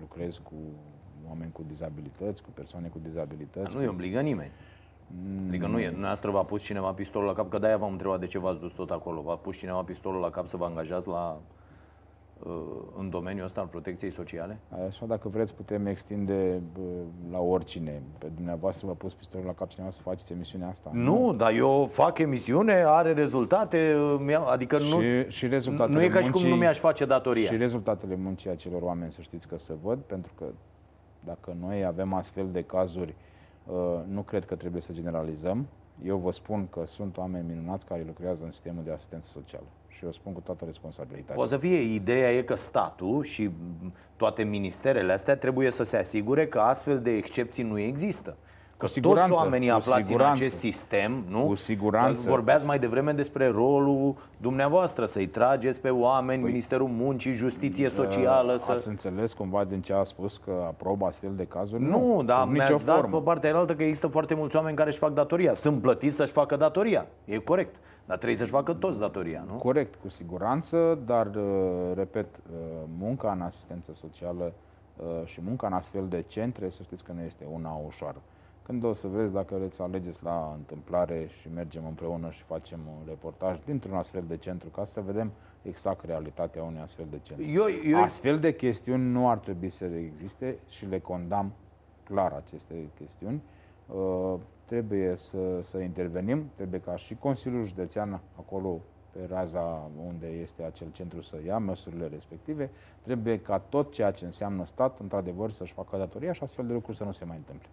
[0.00, 0.54] lucrez cu
[1.28, 3.64] oameni cu dizabilități, cu persoane cu dizabilități.
[3.64, 4.52] Dar nu îi obligă nimeni.
[5.20, 5.48] Mm.
[5.48, 8.26] Adică nu e, dumneavoastră v-a pus cineva pistolul la cap, că de-aia v-am întrebat de
[8.26, 9.20] ce v-ați dus tot acolo.
[9.20, 11.40] V-a pus cineva pistolul la cap să vă angajați la,
[12.42, 12.52] uh,
[12.98, 14.58] în domeniul ăsta al protecției sociale?
[14.86, 16.60] Așa, dacă vreți, putem extinde
[17.30, 18.02] la oricine.
[18.18, 20.90] Pe dumneavoastră v-a pus pistolul la cap cineva să faceți emisiunea asta?
[20.92, 23.96] Nu, dar eu fac emisiune, are rezultate,
[24.46, 27.46] adică nu, și, și rezultatele nu e ca și cum nu mi-aș face datoria.
[27.46, 30.44] Și rezultatele muncii acelor oameni, să știți că se văd, pentru că
[31.24, 33.30] dacă noi avem astfel de cazuri, uh,
[34.08, 35.66] nu cred că trebuie să generalizăm.
[36.04, 39.66] Eu vă spun că sunt oameni minunați care lucrează în sistemul de asistență socială.
[39.88, 41.34] Și eu spun cu toată responsabilitatea.
[41.34, 43.50] Poate să fie, ideea e că statul și
[44.16, 48.36] toate ministerele astea trebuie să se asigure că astfel de excepții nu există.
[48.82, 51.46] Că cu siguranță, toți oamenii aflați siguranță, în acest sistem, nu?
[51.46, 52.28] Cu siguranță.
[52.28, 58.56] Vorbeați mai devreme despre rolul dumneavoastră, să-i trageți pe oameni, păi, Ministerul Muncii, Justiție Socială.
[58.56, 58.72] Să...
[58.72, 61.82] Ați înțeles cumva din ce a spus că aprobă astfel de cazuri?
[61.82, 64.98] Nu, nu dar mi-ați dat pe partea altă că există foarte mulți oameni care își
[64.98, 65.54] fac datoria.
[65.54, 67.06] Sunt plătiți să-și facă datoria.
[67.24, 67.76] E corect.
[68.04, 69.54] Dar trebuie să-și facă toți datoria, nu?
[69.54, 71.42] Corect, cu siguranță, dar, uh,
[71.94, 72.58] repet, uh,
[72.98, 74.52] munca în asistență socială
[74.96, 78.16] uh, și munca în astfel de centre, să știți că nu este una ușoară.
[78.62, 82.80] Când o să vezi dacă vreți să alegeți la întâmplare și mergem împreună și facem
[82.86, 87.46] un reportaj dintr-un astfel de centru ca să vedem exact realitatea unui astfel de centru.
[87.46, 88.02] Eu, eu...
[88.02, 91.52] Astfel de chestiuni nu ar trebui să existe și le condam
[92.04, 93.42] clar aceste chestiuni.
[93.86, 100.62] Uh, trebuie să, să intervenim, trebuie ca și Consiliul Județean acolo pe raza unde este
[100.62, 102.70] acel centru să ia măsurile respective,
[103.02, 106.96] trebuie ca tot ceea ce înseamnă stat, într-adevăr, să-și facă datoria și astfel de lucruri
[106.96, 107.68] să nu se mai întâmple.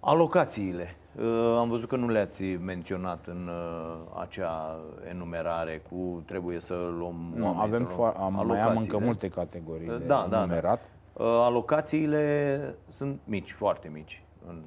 [0.00, 0.96] Alocațiile.
[1.16, 4.80] Uh, am văzut că nu le-ați menționat în uh, acea
[5.10, 9.28] enumerare cu trebuie să luăm nu, oameni, avem să luăm am, mai am încă multe
[9.28, 10.80] categorii uh, de da, enumerat.
[11.16, 11.44] Da, da.
[11.44, 14.62] Alocațiile sunt mici, foarte mici în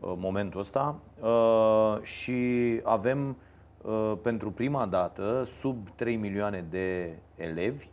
[0.00, 0.96] momentul ăsta
[2.02, 3.36] și avem
[4.22, 7.88] pentru prima dată sub 3 milioane de elevi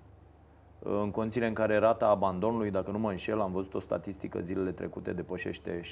[0.87, 4.71] în condițiile în care rata abandonului, dacă nu mă înșel, am văzut o statistică zilele
[4.71, 5.87] trecute, depășește 16,4%.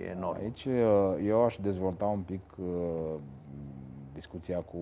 [0.00, 0.38] E enorm.
[0.38, 0.74] Aici uh,
[1.24, 2.66] eu aș dezvolta un pic uh,
[4.12, 4.78] discuția cu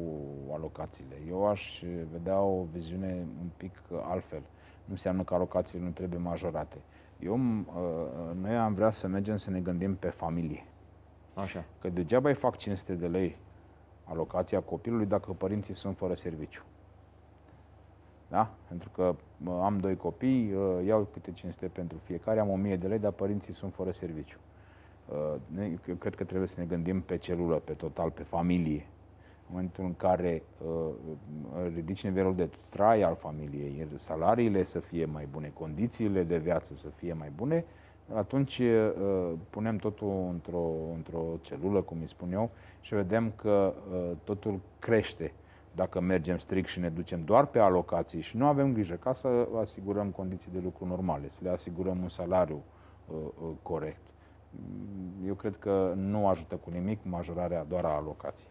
[0.53, 1.14] alocațiile.
[1.29, 3.72] Eu aș vedea o viziune un pic
[4.03, 4.42] altfel.
[4.85, 6.77] Nu înseamnă că alocațiile nu trebuie majorate.
[7.18, 7.42] Eu, uh,
[8.40, 10.66] noi am vrea să mergem să ne gândim pe familie.
[11.35, 11.64] Așa.
[11.81, 13.37] Că degeaba îi fac 500 de lei
[14.05, 16.64] alocația copilului dacă părinții sunt fără serviciu.
[18.35, 18.51] Da?
[18.68, 19.14] Pentru că
[19.62, 23.53] am doi copii, uh, iau câte 500 pentru fiecare, am 1000 de lei, dar părinții
[23.53, 24.38] sunt fără serviciu.
[25.09, 25.35] Uh,
[25.88, 28.87] eu cred că trebuie să ne gândim pe celulă, pe total, pe familie.
[29.40, 30.90] În momentul în care uh,
[31.75, 36.88] ridici nivelul de trai al familiei, salariile să fie mai bune, condițiile de viață să
[36.88, 37.64] fie mai bune,
[38.14, 38.62] atunci
[39.51, 43.75] punem totul într-o, într-o celulă, cum îi spun eu, și vedem că
[44.25, 45.33] totul crește
[45.75, 49.49] dacă mergem strict și ne ducem doar pe alocații și nu avem grijă ca să
[49.61, 52.63] asigurăm condiții de lucru normale, să le asigurăm un salariu
[53.07, 54.01] uh, uh, corect.
[54.51, 58.49] Mm, eu cred că nu ajută cu nimic majorarea doar a alocației.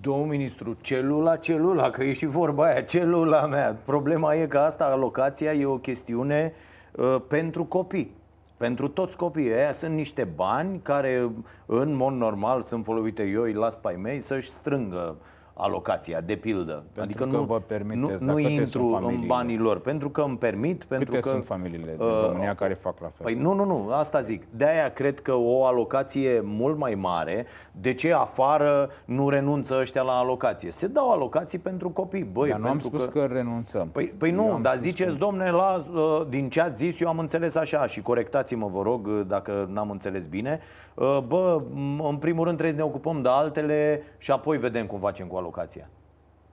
[0.00, 3.78] Domnul ministru, celula, celula, că e și vorba aia, celula mea.
[3.84, 6.52] Problema e că asta, alocația, e o chestiune
[6.96, 8.18] uh, pentru copii.
[8.56, 11.30] Pentru toți copiii ăia sunt niște bani care
[11.66, 15.16] în mod normal sunt folosite, eu îi las pe ai mei să-și strângă
[15.60, 16.72] alocația, de pildă.
[16.72, 19.26] Pentru adică că nu, vă permiteți, nu, dar nu câte intru sunt în familiile?
[19.26, 21.28] banii lor, pentru că îmi permit, pentru Câte că...
[21.28, 23.26] sunt familiile din uh, România care fac la fel?
[23.26, 24.42] Păi nu, nu, nu, asta zic.
[24.50, 30.12] De-aia cred că o alocație mult mai mare, de ce afară nu renunță ăștia la
[30.12, 30.70] alocație?
[30.70, 33.88] Se dau alocații pentru copii, băi, Dar nu am pentru spus că, renunțăm.
[33.88, 37.00] Păi, păi Eu nu, am dar spus ziceți, domne, la, uh, din ce ați zis,
[37.00, 40.60] eu am înțeles așa și corectați-mă, vă rog, uh, dacă n-am înțeles bine.
[40.94, 44.86] Uh, Bă, m- în primul rând trebuie să ne ocupăm de altele și apoi vedem
[44.86, 45.48] cum facem cu alocația.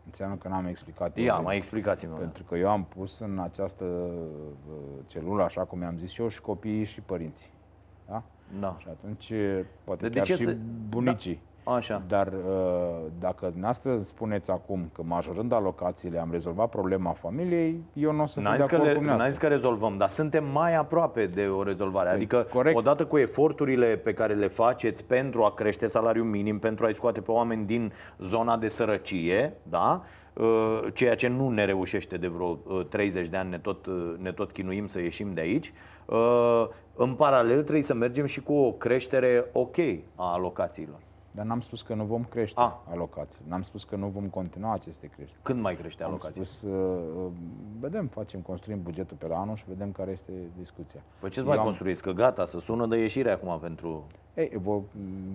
[0.05, 1.17] Înseamnă că n-am explicat.
[1.17, 1.43] Ia, eu.
[1.43, 2.13] mai explicați-mi.
[2.13, 6.41] Pentru că eu am pus în această uh, celulă, așa cum i-am zis eu, și
[6.41, 7.49] copiii și părinții.
[8.09, 8.23] Da?
[8.59, 8.75] Da.
[8.79, 9.33] Și atunci,
[9.83, 10.57] poate De- de chiar ce și să-
[10.89, 11.41] bunicii.
[11.75, 12.01] Așa.
[12.07, 12.33] Dar uh,
[13.19, 18.39] dacă dumneavoastră spuneți acum că majorând alocațiile am rezolvat problema familiei, eu nu o să
[18.39, 19.47] fiu N-ați de zis, că acord le, cu n-ați zis dumneavoastră.
[19.47, 22.09] că rezolvăm, dar suntem mai aproape de o rezolvare.
[22.09, 22.77] Adică, corect.
[22.77, 27.21] odată cu eforturile pe care le faceți pentru a crește salariul minim, pentru a-i scoate
[27.21, 30.01] pe oameni din zona de sărăcie, da?
[30.33, 34.13] Uh, ceea ce nu ne reușește de vreo uh, 30 de ani, ne tot, uh,
[34.17, 35.73] ne tot chinuim să ieșim de aici.
[36.05, 39.77] Uh, În paralel trebuie să mergem și cu o creștere ok
[40.15, 40.99] a alocațiilor.
[41.37, 42.71] Dar n-am spus că nu vom crește Ah.
[42.91, 43.41] alocații.
[43.47, 45.39] N-am spus că nu vom continua aceste creșteri.
[45.43, 46.43] Când mai crește Am alocația?
[46.43, 47.31] spus, uh, uh,
[47.79, 50.99] vedem, facem, construim bugetul pe la anul și vedem care este discuția.
[51.19, 52.01] Păi ce Eu mai am- construiți?
[52.01, 54.03] Că gata, să sună de ieșire acum pentru...
[54.35, 54.79] Ei, vă,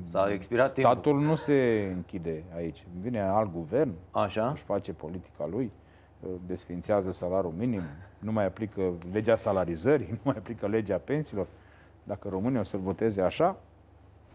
[0.06, 0.92] S-a expirat timpul.
[0.92, 2.86] statul nu se închide aici.
[3.00, 4.50] Vine alt guvern, Așa?
[4.50, 5.70] își face politica lui,
[6.20, 7.82] uh, desfințează salariul minim,
[8.18, 11.46] nu mai aplică legea salarizării, nu mai aplică legea pensiilor.
[12.04, 13.56] Dacă românii o să-l voteze așa,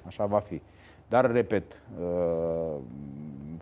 [0.05, 0.61] așa va fi.
[1.09, 2.75] Dar, repet, uh,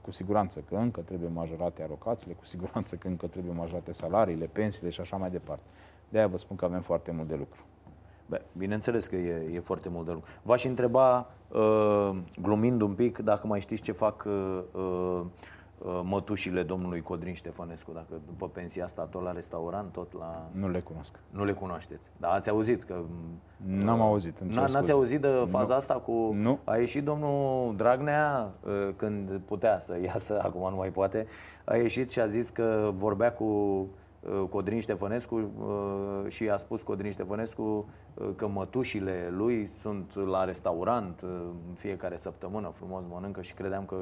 [0.01, 4.89] cu siguranță că încă trebuie majorate alocațiile, cu siguranță că încă trebuie majorate salariile, pensiile
[4.89, 5.63] și așa mai departe.
[6.09, 7.61] De-aia vă spun că avem foarte mult de lucru.
[8.25, 10.29] Bă, bineînțeles că e, e foarte mult de lucru.
[10.41, 15.25] V-aș întreba, uh, glumind un pic, dacă mai știți ce fac uh, uh, uh,
[16.03, 20.49] mătușile domnului Codrin Ștefănescu, dacă după pensia asta tot la restaurant, tot la...
[20.51, 21.19] Nu le cunosc.
[21.29, 22.09] Nu le cunoașteți.
[22.17, 23.01] Dar ați auzit că...
[23.65, 24.91] N-am auzit, îmi cer N- N-ați scuze.
[24.91, 25.75] auzit de faza Nu.
[25.75, 26.11] asta cu...
[26.33, 26.59] Nu.
[26.63, 31.27] A ieșit domnul Dragnea uh, când putea să iasă, acum nu mai poate,
[31.65, 36.81] a ieșit și a zis că vorbea cu uh, Codrin Ștefănescu uh, și a spus
[36.81, 37.61] Codrin Ștefănescu
[38.13, 41.29] uh, că mătușile lui sunt la restaurant uh,
[41.69, 43.95] în fiecare săptămână, frumos mănâncă și credeam că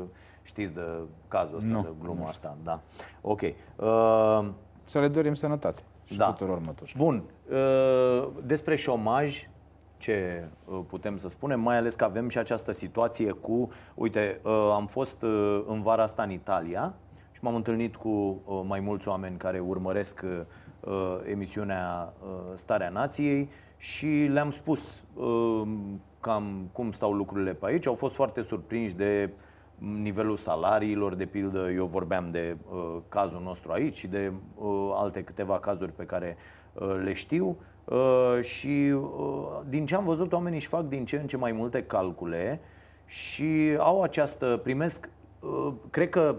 [0.43, 0.81] știți de
[1.27, 2.57] cazul ăsta, Nu, de gluma asta.
[2.63, 2.79] Da.
[3.21, 3.41] Ok.
[3.41, 4.49] Uh,
[4.83, 6.25] Să le dorim sănătate și Da.
[6.31, 6.97] tuturor mătuși.
[6.97, 7.23] Bun.
[7.51, 9.49] Uh, Despre șomaj,
[9.97, 14.71] ce uh, putem să spunem, mai ales că avem și această situație cu, uite, uh,
[14.73, 16.93] am fost uh, în vara asta în Italia
[17.31, 23.49] și m-am întâlnit cu uh, mai mulți oameni care urmăresc uh, emisiunea uh, Starea Nației
[23.77, 25.61] și le-am spus uh,
[26.19, 27.87] cam cum stau lucrurile pe aici.
[27.87, 29.29] Au fost foarte surprinși de
[29.91, 35.23] nivelul salariilor, de pildă, eu vorbeam de uh, cazul nostru aici și de uh, alte
[35.23, 36.37] câteva cazuri pe care
[36.73, 41.17] uh, le știu uh, și uh, din ce am văzut oamenii își fac din ce
[41.17, 42.59] în ce mai multe calcule
[43.05, 46.35] și au această, primesc, uh, cred că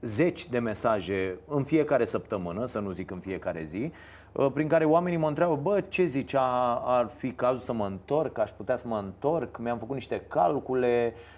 [0.00, 3.92] zeci de mesaje în fiecare săptămână, să nu zic în fiecare zi,
[4.32, 7.86] uh, prin care oamenii mă întreabă, bă, ce zici, a- ar fi cazul să mă
[7.86, 11.33] întorc, aș putea să mă întorc, mi-am făcut niște calcule, uh,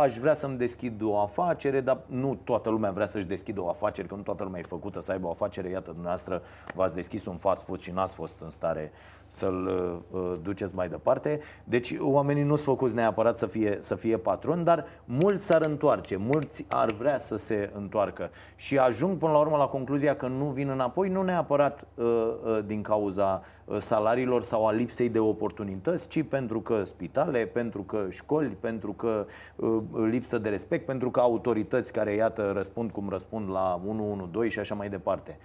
[0.00, 4.06] aș vrea să-mi deschid o afacere, dar nu toată lumea vrea să-și deschidă o afacere,
[4.06, 5.68] că nu toată lumea e făcută să aibă o afacere.
[5.68, 6.42] Iată, dumneavoastră
[6.74, 8.92] v-ați deschis un fast food și n-ați fost în stare
[9.28, 9.66] să-l
[10.12, 11.40] uh, uh, duceți mai departe.
[11.64, 16.16] Deci oamenii nu sunt făcuți neapărat să fie, să fie patron, dar mulți s-ar întoarce,
[16.16, 20.44] mulți ar vrea să se întoarcă și ajung până la urmă la concluzia că nu
[20.44, 26.08] vin înapoi, nu neapărat uh, uh, din cauza uh, salariilor sau a lipsei de oportunități,
[26.08, 31.20] ci pentru că spitale, pentru că școli, pentru că uh, lipsă de respect, pentru că
[31.20, 35.38] autorități care, iată, răspund cum răspund la 112 și așa mai departe.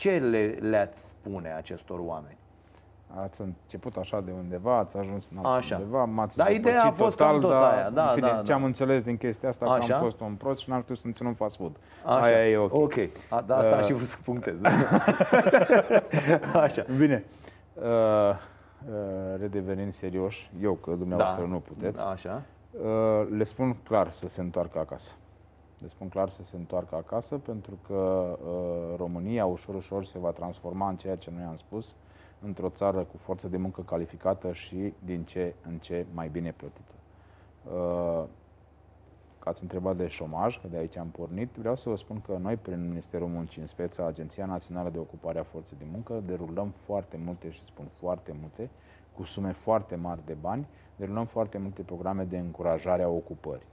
[0.00, 2.38] Uh, ce le, le-ați spune acestor oameni?
[3.22, 5.76] Ați început așa de undeva, ați ajuns în Așa.
[5.76, 8.28] undeva, m-ați Da, ideea a zăpăcit fost total, cam tot dar, aia, da, în fine,
[8.28, 8.66] da, ce am da.
[8.66, 9.94] înțeles din chestia asta, că Așa.
[9.94, 11.76] am fost un prost și n-am știut să-mi țin un fast food.
[12.04, 12.22] Așa.
[12.22, 12.74] Aia e ok.
[12.74, 12.94] Ok.
[13.28, 14.60] A, da, asta Uh, aș fi vrut să punctez.
[16.64, 16.84] Așa.
[16.98, 17.24] Bine.
[17.74, 18.34] Uh, uh,
[19.40, 22.42] redevenind serioși, eu că dumneavoastră nu puteți, Așa.
[22.70, 25.12] Uh, le spun clar să se întoarcă acasă.
[25.80, 30.30] Le spun clar să se întoarcă acasă pentru că uh, România ușor, ușor se va
[30.30, 31.96] transforma în ceea ce noi am spus,
[32.40, 36.92] într-o țară cu forță de muncă calificată și din ce în ce mai bine plătită.
[37.64, 38.24] Uh,
[39.38, 42.36] că ați întrebat de șomaj, că de aici am pornit, vreau să vă spun că
[42.40, 46.72] noi, prin Ministerul Muncii, în speța Agenția Națională de Ocupare a Forței de Muncă, derulăm
[46.76, 48.70] foarte multe, și spun foarte multe,
[49.16, 50.66] cu sume foarte mari de bani,
[50.96, 53.66] derulăm foarte multe programe de încurajare a ocupării.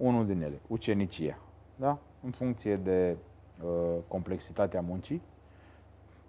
[0.00, 1.38] Unul din ele, ucenicia.
[1.76, 1.98] Da?
[2.24, 3.16] În funcție de
[3.62, 3.70] uh,
[4.08, 5.22] complexitatea muncii,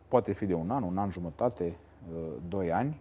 [0.08, 1.64] poate fi de un an, un an jumătate,
[2.14, 3.00] uh, doi ani,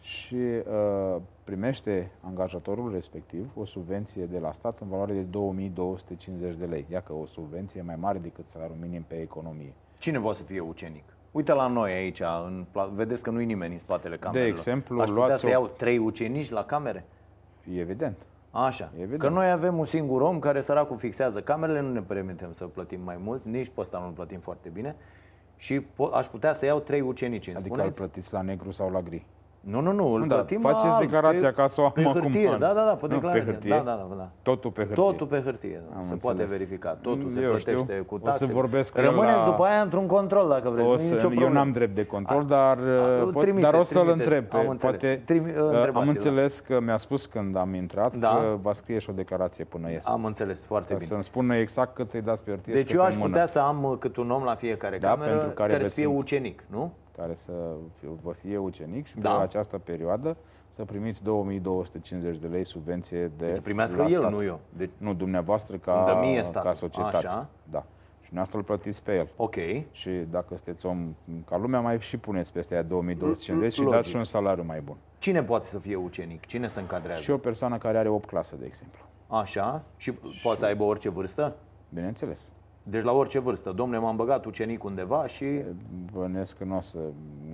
[0.00, 6.64] și uh, primește angajatorul respectiv o subvenție de la stat în valoare de 2250 de
[6.64, 6.86] lei.
[6.90, 9.72] Ia că o subvenție mai mare decât salariul minim pe economie.
[9.98, 11.04] Cine poate să fie ucenic?
[11.30, 14.52] Uite la noi aici, în, vedeți că nu-i nimeni în spatele camerelor.
[14.52, 17.04] De exemplu, Aș putea să iau trei ucenici la camere?
[17.76, 18.16] Evident.
[18.64, 18.92] Așa.
[18.96, 19.20] Evident.
[19.20, 23.00] Că noi avem un singur om care săracul fixează camerele, nu ne permitem să plătim
[23.00, 24.96] mai mulți, nici pe ăsta nu plătim foarte bine.
[25.56, 27.48] Și aș putea să iau trei ucenici.
[27.48, 29.26] Adică îl plătiți la negru sau la gri?
[29.60, 32.02] Nu, nu, nu, îl da, plătim Faceți la, declarația pe, ca să o am pe
[32.02, 32.58] hârtie, acum.
[32.58, 33.42] da, da, da, pe declarație.
[33.42, 33.70] pe hârtie?
[33.70, 34.28] Da, da, da, da.
[34.42, 35.02] Totul pe hârtie.
[35.04, 35.92] Totul pe hârtie, da.
[35.94, 36.22] se înțeles.
[36.22, 36.98] poate verifica.
[37.02, 38.04] Totul se eu plătește știu.
[38.04, 38.44] cu taxe.
[38.44, 39.44] O să vorbesc Rămâneți la...
[39.44, 40.88] după aia într-un control, dacă vreți.
[40.88, 43.84] O nu să, nicio eu n-am drept de control, dar, a, pot, trimiteți, dar o
[43.84, 44.28] să-l trimiteți.
[44.28, 44.44] întreb.
[44.50, 44.98] Pe, Am înțeles.
[45.00, 45.52] poate, Trimi,
[45.94, 48.28] am înțeles că mi-a spus când am intrat Da.
[48.28, 50.06] că va scrie și o declarație până ies.
[50.06, 51.08] Am înțeles, foarte Ca bine.
[51.08, 53.32] să-mi spună exact cât îi dați pe hârtie Deci și eu cât aș în mână.
[53.32, 55.94] putea să am cât un om la fiecare Da, cameră pentru care care să veți
[56.00, 56.92] fie în- ucenic, nu?
[57.18, 57.52] Care să
[57.98, 59.34] fie, vă fie ucenic și Da.
[59.34, 60.36] pe această perioadă
[60.68, 64.30] să primiți 2250 de lei subvenție de Să primească la el, stat.
[64.32, 64.60] nu eu.
[64.76, 66.68] Deci, Nu, dumneavoastră Îmi ca, dă mie statul.
[66.70, 67.16] ca societate.
[67.16, 67.48] Așa.
[67.70, 67.84] Da.
[68.20, 69.28] Și dumneavoastră îl plătiți pe el.
[69.36, 69.54] ok.
[69.90, 71.14] Și dacă sunteți om
[71.46, 73.94] ca lumea, mai și puneți peste aia 2250 și Logic.
[73.94, 74.96] dați și un salariu mai bun.
[75.18, 76.46] Cine poate să fie ucenic?
[76.46, 77.20] Cine se încadrează?
[77.20, 79.00] Și o persoană care are 8 clase, de exemplu.
[79.26, 79.82] Așa.
[79.96, 81.56] Și poate să aibă orice vârstă?
[81.88, 82.52] Bineînțeles.
[82.90, 83.70] Deci la orice vârstă.
[83.70, 85.44] Domne, m-am băgat ucenic undeva și...
[86.12, 86.98] Bănesc că nu o să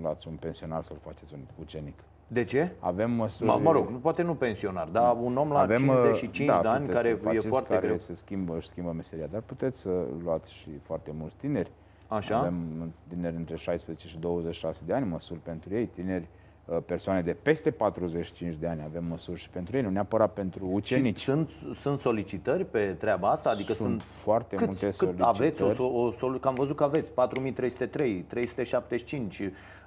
[0.01, 1.99] luați un pensionar să-l faceți un ucenic.
[2.27, 2.73] De ce?
[2.79, 3.49] Avem măsuri...
[3.49, 6.69] Mă, mă rog, nu- poate nu pensionar, dar un om la Avem, 55 da, de
[6.69, 7.99] ani puteți care să e faceți foarte care greu.
[7.99, 11.71] se schimbă, își schimbă meseria, dar puteți să luați și foarte mulți tineri.
[12.09, 12.39] Așa?
[12.39, 16.44] Avem tineri între 16 și 26 de ani, măsuri pentru ei, tineri uh,
[16.87, 21.19] persoane de peste 45 de ani, avem măsuri și pentru ei, nu neapărat pentru ucenici.
[21.19, 23.51] Și sunt, sunt solicitări pe treaba asta?
[23.51, 25.29] Adică Sunt sunt, foarte cât, multe cât solicitări.
[25.35, 29.39] aveți o, so- o, solu- că am văzut că aveți 4303, 375,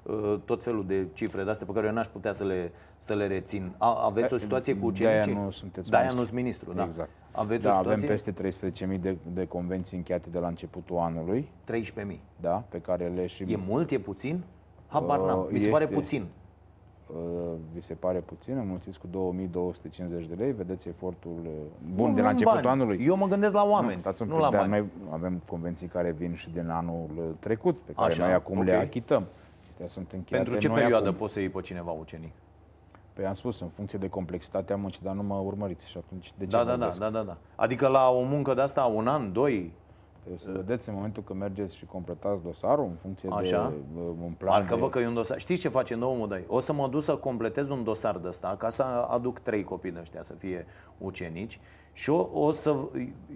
[0.03, 3.13] uh, tot felul de cifre de astea pe care eu n-aș putea să le, să
[3.13, 3.71] le rețin.
[3.77, 5.43] A, aveți o situație cu De-aia ucenicii?
[5.43, 6.33] nu sunteți De-aia ministru.
[6.35, 6.83] nu ministru, da.
[6.83, 7.09] Exact.
[7.31, 8.31] Aveți da, o avem situație?
[8.31, 12.19] peste 13.000 de, de convenții încheiate de la începutul anului, 13.000.
[12.41, 13.43] da, pe care le și...
[13.43, 14.43] E mult, e puțin?
[14.87, 15.47] Habar Uh, n-am.
[15.51, 16.25] Mi se pare este- puțin.
[17.15, 21.51] Uh, vi se pare puțin, înmulțiți cu 2250 de lei, vedeți efortul uh,
[21.95, 22.81] bun Nu, de la nu în începutul bani.
[22.81, 23.05] anului.
[23.05, 24.71] Eu mă gândesc la oameni, nu, stați un nu pic, la dar bani.
[24.71, 28.61] noi avem convenții care vin și din anul uh, trecut, pe care Așa, noi acum
[28.61, 28.81] le ok.
[28.81, 29.23] achităm.
[29.63, 31.17] Acestea sunt încheiate Pentru ce noi perioadă acum.
[31.17, 32.31] poți să iei pe cineva ucenic?
[33.13, 36.43] Păi am spus, în funcție de complexitatea muncii, dar nu mă urmăriți și atunci de
[36.45, 36.99] ce Da, da, da, vorbesc?
[36.99, 37.37] da, da, da.
[37.55, 39.86] Adică la o muncă de asta, un an, doi, Păi o
[40.35, 43.73] să vedeți în momentul când mergeți și completați dosarul, în funcție Așa.
[43.93, 44.79] de uh, un plan Parcă de...
[44.81, 45.39] văd că e un dosar.
[45.39, 46.45] Știți ce face nouă dai?
[46.47, 49.91] O să mă duc să completez un dosar de ăsta ca să aduc trei copii
[49.91, 50.65] de ăștia să fie
[50.97, 51.59] ucenici
[51.93, 52.75] și o, o să,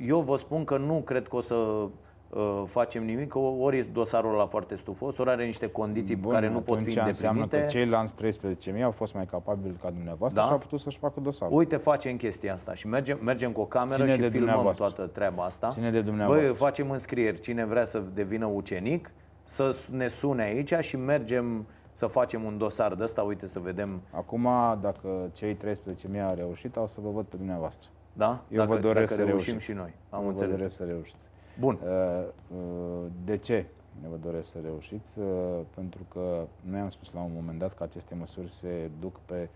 [0.06, 1.88] eu vă spun că nu cred că o să
[2.34, 6.32] uh, facem nimic, că ori e dosarul ăla foarte stufos, ori are niște condiții Bun,
[6.32, 7.78] care nu pot fi atunci înseamnă că îndeplinite.
[7.78, 10.46] ceilalți 13.000 au fost mai capabili ca dumneavoastră Da.
[10.46, 11.58] și au putut să-și facă dosarul.
[11.58, 14.86] Uite, facem chestia asta și mergem, mergem cu o cameră Ține și de filmăm dumneavoastră.
[14.86, 15.68] toată treaba asta.
[15.68, 16.48] Ține de dumneavoastră.
[16.48, 17.40] Băi, facem înscrieri.
[17.40, 19.12] Cine vrea să devină ucenic,
[19.44, 24.02] să ne sune aici și mergem să facem un dosar de ăsta, uite să vedem,
[24.12, 24.48] Acum,
[24.82, 27.90] dacă cei 13.000 au reușit, o să vă văd pe dumneavoastră.
[28.14, 28.42] da?
[28.50, 29.72] Eu dacă, vă doresc dacă să reușim reușiți.
[29.72, 29.94] și noi.
[30.10, 30.56] Am Eu vă înțeles.
[30.56, 31.30] doresc să reușiți.
[31.60, 31.80] Bun.
[31.84, 33.66] Uh, uh, De ce
[34.02, 35.20] ne vă doresc să reușiți?
[35.20, 35.26] Uh,
[35.76, 39.50] Pentru că noi am spus la un moment dat că aceste măsuri se duc pe,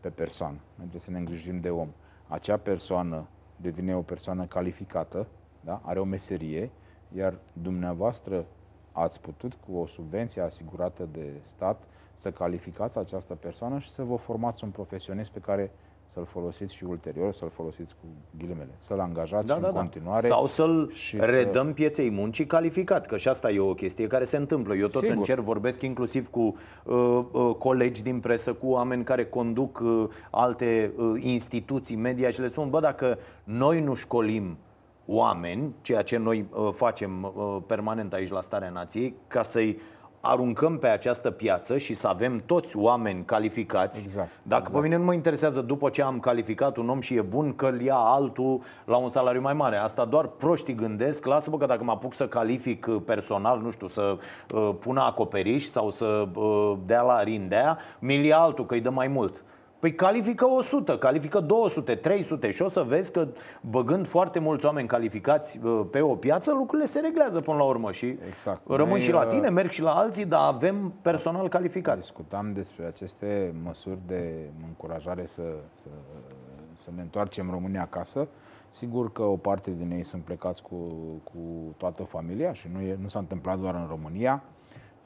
[0.00, 0.56] pe persoană.
[0.56, 1.88] Noi trebuie să ne îngrijim de om.
[2.28, 5.26] Acea persoană devine o persoană calificată,
[5.60, 5.80] da?
[5.84, 6.70] are o meserie,
[7.12, 8.44] iar dumneavoastră
[8.92, 11.82] ați putut cu o subvenție asigurată de stat
[12.14, 15.70] să calificați această persoană și să vă formați un profesionist pe care
[16.12, 18.06] să-l folosiți și ulterior, să-l folosiți cu
[18.38, 19.80] ghilimele, să-l angajați Da, și da, în da.
[19.80, 20.26] continuare.
[20.26, 24.24] Sau să-l și să- redăm pieței muncii calificat, că și asta e o chestie care
[24.24, 24.74] se întâmplă.
[24.74, 25.16] Eu tot Sigur.
[25.16, 30.92] încerc, vorbesc inclusiv cu uh, uh, colegi din presă, cu oameni care conduc uh, alte
[30.96, 34.56] uh, instituții media și le spun, bă, dacă noi nu școlim
[35.06, 39.78] oameni, ceea ce noi uh, facem uh, permanent aici la Starea Nației, ca să-i
[40.26, 44.04] aruncăm pe această piață și să avem toți oameni calificați.
[44.04, 44.80] Exact, Dacă exact.
[44.80, 47.66] pe mine nu mă interesează după ce am calificat un om și e bun că
[47.66, 49.76] îl ia altul la un salariu mai mare.
[49.76, 51.24] Asta doar proștii gândesc.
[51.26, 54.18] Lasă-mă că dacă mă apuc să calific uh, personal, nu știu, să
[54.54, 58.90] uh, pună acoperiș sau să uh, dea la rindea, mi-l ia altul că îi dă
[58.90, 59.44] mai mult.
[59.86, 63.28] Păi califică 100, califică 200, 300 și o să vezi că
[63.60, 67.92] băgând foarte mulți oameni calificați uh, pe o piață, lucrurile se reglează până la urmă
[67.92, 68.60] și Exact.
[68.66, 71.98] rămân Noi, și la uh, tine, merg și la alții, dar avem personal calificat.
[71.98, 75.88] Discutam despre aceste măsuri de încurajare să, să
[76.72, 78.28] să ne întoarcem România acasă.
[78.70, 80.76] Sigur că o parte din ei sunt plecați cu,
[81.24, 81.38] cu
[81.76, 84.42] toată familia și nu, e, nu s-a întâmplat doar în România.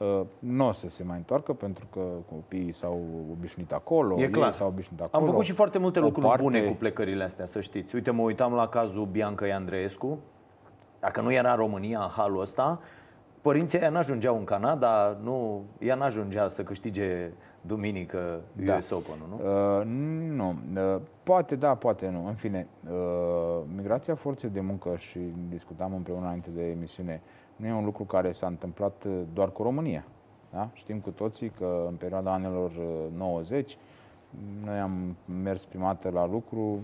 [0.01, 1.99] Uh, nu o să se mai întoarcă pentru că
[2.29, 4.51] copiii s-au obișnuit acolo, e clar.
[4.51, 5.23] s-au obișnuit acolo.
[5.23, 7.95] Am făcut și foarte multe O lucruri parte- bune cu plecările astea, să știți.
[7.95, 10.19] Uite, mă uitam la cazul Bianca Andreescu.
[10.99, 12.79] Dacă nu era în România în halul ăsta,
[13.41, 17.31] părinții ea n-ajungeau în Canada, nu, ea n-ajungea să câștige
[17.61, 18.75] duminică Da.
[18.75, 19.49] US Open-ul, nu?
[19.49, 19.85] Uh,
[20.35, 20.55] nu.
[20.75, 22.27] Uh, poate da, poate nu.
[22.27, 27.21] În fine, uh, migrația forței de muncă și discutam împreună înainte de emisiune,
[27.61, 30.03] nu e un lucru care s-a întâmplat uh, doar cu România.
[30.51, 30.69] Da?
[30.73, 33.77] Știm cu toții că în perioada anilor uh, 90
[34.63, 36.79] noi am mers prima dată la lucru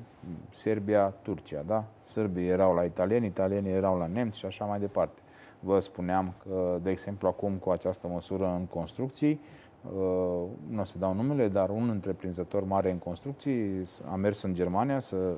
[0.49, 1.83] Serbia, Turcia, da?
[2.03, 5.21] Sârbii erau la italieni, italienii erau la nemți și așa mai departe.
[5.59, 9.39] Vă spuneam că, de exemplu, acum cu această măsură în construcții,
[9.85, 14.53] uh, nu o să dau numele, dar un întreprinzător mare în construcții a mers în
[14.53, 15.33] Germania să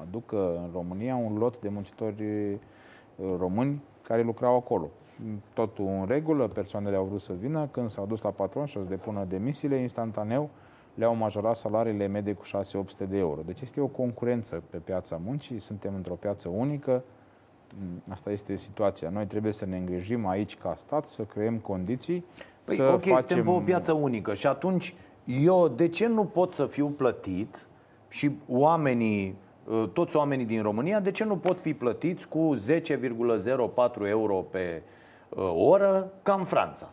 [0.00, 2.58] aducă în România un lot de muncitori uh,
[3.38, 4.90] români care lucrau acolo.
[5.52, 8.88] Totul în regulă, persoanele au vrut să vină, când s-au dus la patron și să-și
[8.88, 10.50] depună demisiile, instantaneu
[10.94, 13.40] le-au majorat salariile medii cu 6-800 de euro.
[13.46, 17.02] Deci este o concurență pe piața muncii, suntem într-o piață unică,
[17.78, 19.10] Mm, asta este situația.
[19.10, 22.24] Noi trebuie să ne îngrijim aici ca stat, să creăm condiții,
[22.64, 23.16] Păi, să ok, facem...
[23.16, 24.94] suntem pe o piață unică și atunci
[25.24, 27.66] eu de ce nu pot să fiu plătit
[28.08, 29.34] și oamenii, uh,
[29.92, 32.56] toți oamenii din România, de ce nu pot fi plătiți cu
[34.02, 34.82] 10,04 euro pe
[35.28, 36.90] uh, oră ca în Franța?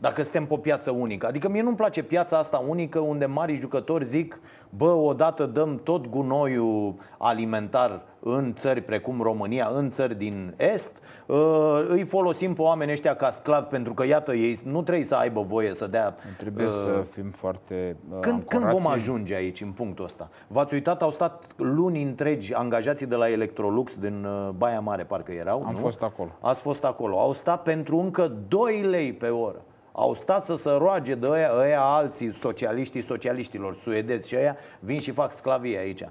[0.00, 1.26] Dacă suntem pe o piață unică.
[1.26, 4.40] Adică mie nu-mi place piața asta unică unde mari jucători zic
[4.76, 10.92] Bă, odată dăm tot gunoiul alimentar în țări precum România, în țări din Est
[11.26, 15.14] uh, Îi folosim pe oamenii ăștia ca sclavi pentru că, iată, ei nu trebuie să
[15.14, 18.84] aibă voie să dea Trebuie uh, să fim foarte uh, când, când ancorați.
[18.84, 20.28] vom ajunge aici, în punctul ăsta?
[20.46, 25.32] V-ați uitat, au stat luni întregi angajații de la Electrolux din uh, Baia Mare, parcă
[25.32, 25.78] erau, Am nu?
[25.78, 26.30] fost acolo.
[26.40, 27.18] Ați fost acolo.
[27.20, 29.62] Au stat pentru încă 2 lei pe oră.
[30.00, 34.98] Au stat să se roage de ăia, ăia alții, socialiștii socialiștilor, suedezi și ăia, vin
[34.98, 36.02] și fac sclavie aici.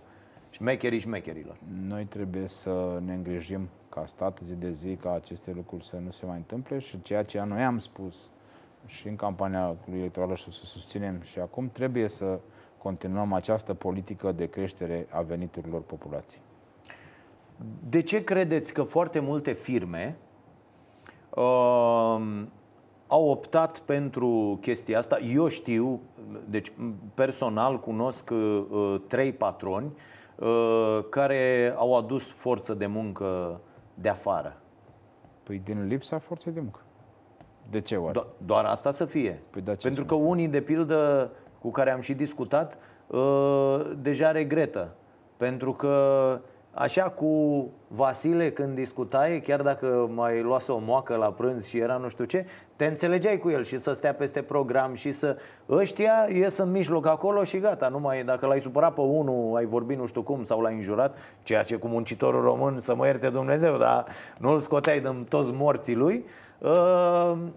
[0.50, 1.58] Șmecherii șmecherilor.
[1.88, 6.12] Noi trebuie să ne îngrijim ca stat zi de zi ca aceste lucruri să nu
[6.12, 8.30] se mai întâmple și ceea ce noi am spus
[8.86, 12.40] și în campania electorală și să susținem și acum, trebuie să
[12.78, 16.42] continuăm această politică de creștere a veniturilor populației.
[17.90, 20.18] De ce credeți că foarte multe firme
[21.30, 22.46] uh,
[23.08, 25.20] au optat pentru chestia asta?
[25.20, 26.02] Eu știu,
[26.50, 26.72] deci
[27.14, 29.92] personal cunosc uh, trei patroni
[30.36, 33.60] uh, care au adus forță de muncă
[33.94, 34.58] de afară.
[35.44, 36.80] Păi din lipsa forței de muncă.
[37.70, 38.20] De ce oare?
[38.20, 39.42] Do- doar asta să fie.
[39.50, 42.78] Păi da, ce Pentru să că unii, de pildă, cu care am și discutat,
[43.08, 44.96] uh, deja regretă.
[45.38, 46.40] Pentru că
[46.78, 47.28] așa cu
[47.88, 52.24] Vasile când discutai, chiar dacă mai luase o moacă la prânz și era nu știu
[52.24, 55.38] ce, te înțelegeai cu el și să stea peste program și să...
[55.70, 59.66] Ăștia ies în mijloc acolo și gata, nu mai, dacă l-ai supărat pe unul, ai
[59.66, 63.30] vorbit nu știu cum sau l-ai înjurat, ceea ce cu muncitorul român, să mă ierte
[63.30, 64.06] Dumnezeu, dar
[64.38, 66.26] nu-l scoteai din toți morții lui,
[66.62, 66.72] Uh,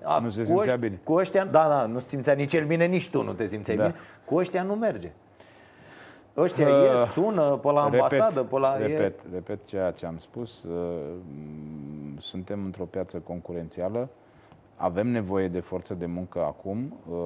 [0.02, 1.00] a, Nu se cu simțea ăș- bine.
[1.04, 3.76] Cu ăștia, da, da, nu se simțea nici el bine, nici tu nu te simțeai
[3.76, 3.82] Da.
[3.82, 3.96] bine.
[4.24, 5.12] Cu ăștia nu merge.
[6.40, 8.76] Ăștia Uh, ies, sună pe la ambasadă, pe la...
[8.76, 10.62] repet, repet ceea ce am spus.
[10.62, 10.74] uh,
[12.14, 14.08] m, Suntem într-o piață concurențială.
[14.76, 16.94] Avem nevoie de forță de muncă acum.
[17.10, 17.16] uh,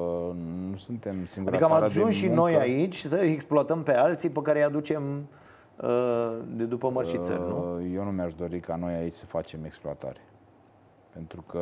[0.71, 2.41] Nu suntem singura Adică am țară ajuns de și muncă.
[2.41, 5.03] noi aici să exploatăm pe alții pe care îi aducem
[5.81, 7.77] uh, de după mări și țări, nu?
[7.79, 10.21] Uh, Eu nu mi-aș dori ca noi aici să facem exploatare.
[11.13, 11.59] Pentru că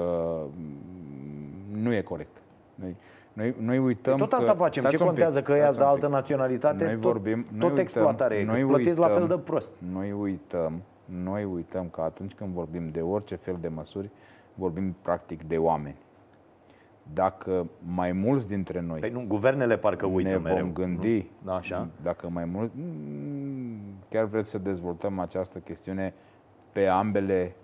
[0.56, 2.36] mm, nu e corect.
[2.74, 2.96] Noi,
[3.32, 4.82] noi, noi uităm Tot asta că, facem.
[4.82, 6.14] Stați Ce un pic, contează că ea stați de un altă pic.
[6.14, 6.84] naționalitate?
[6.84, 9.36] Noi tot, vorbim, tot noi uităm, exploatare e, că noi îți plătiți la uităm- fel
[9.36, 9.72] de prost.
[9.92, 14.10] Noi uităm, noi uităm că atunci când vorbim de orice fel de măsuri,
[14.54, 15.96] vorbim practic de oameni.
[17.12, 20.64] Dacă mai mulți dintre noi Păi nu, guvernele parcă uită ne mereu.
[20.64, 21.88] vom gândi, Da, așa.
[22.02, 23.76] dacă mai mult, mm,
[24.08, 26.14] chiar vreți să dezvoltăm această chestiune
[26.72, 27.54] pe ambele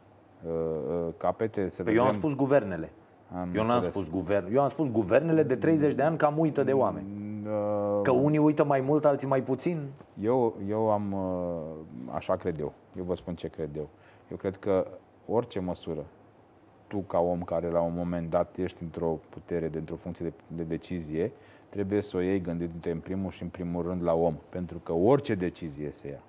[0.46, 1.68] uh, uh, capete?
[1.68, 2.90] Să Păi eu am vedem- spus guvernele.
[3.32, 3.94] Am eu n-am înțeles.
[3.94, 4.54] spus guvern.
[4.54, 7.06] Eu am spus guvernele de 30 de ani cam uită de oameni.
[7.46, 9.88] Uh, Că unii uită mai mult, alții mai puțin.
[10.22, 13.88] Eu, eu am, uh, așa cred eu, eu vă spun ce cred eu.
[14.30, 14.86] Eu cred că
[15.26, 16.04] orice măsură,
[16.86, 20.32] tu ca om care la un moment dat ești într-o putere, de, într-o funcție de,
[20.46, 21.32] de decizie,
[21.68, 24.34] trebuie să o iei gândindu-te în primul și în primul rând la om.
[24.48, 26.22] Pentru că orice decizie se ia,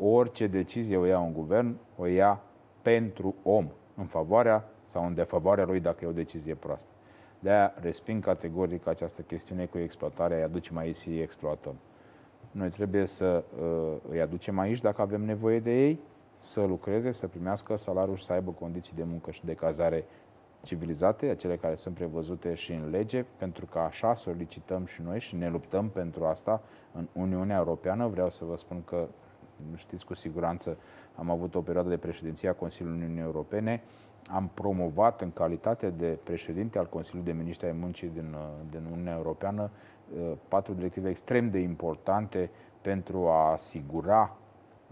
[0.00, 2.40] orice decizie o ia un guvern, o ia
[2.82, 6.88] pentru om, în favoarea sau în defavoarea lui dacă e o decizie proastă.
[7.38, 11.74] De-aia resping categoric această chestiune cu exploatarea, îi aducem aici și îi exploatăm.
[12.50, 16.00] Noi trebuie să uh, îi aducem aici dacă avem nevoie de ei,
[16.36, 20.04] să lucreze, să primească salariul și să aibă condiții de muncă și de cazare
[20.62, 25.36] civilizate, acele care sunt prevăzute și în lege, pentru că așa solicităm și noi și
[25.36, 26.62] ne luptăm pentru asta
[26.92, 28.06] în Uniunea Europeană.
[28.06, 29.06] Vreau să vă spun că,
[29.74, 30.76] știți cu siguranță,
[31.16, 33.82] am avut o perioadă de președinție a Consiliului Uniunii Europene,
[34.30, 38.36] am promovat în calitate de președinte al Consiliului de Miniștri ai Muncii din,
[38.70, 42.50] din Uniunea Europeană uh, patru directive extrem de importante
[42.80, 44.36] pentru a asigura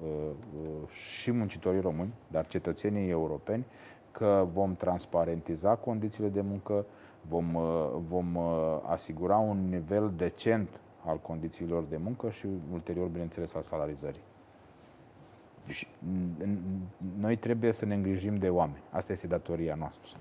[0.03, 3.67] uh, uh, și muncitorii români, dar cetățenii europeni,
[4.11, 6.85] că vom transparentiza condițiile de muncă,
[7.29, 7.59] vom,
[8.09, 8.39] vom
[8.87, 10.69] asigura un nivel decent
[11.05, 14.23] al condițiilor de muncă și ulterior, bineînțeles, al salarizării.
[15.67, 15.87] Și
[17.19, 18.83] noi trebuie să ne îngrijim de oameni.
[18.91, 20.17] Asta este datoria noastră.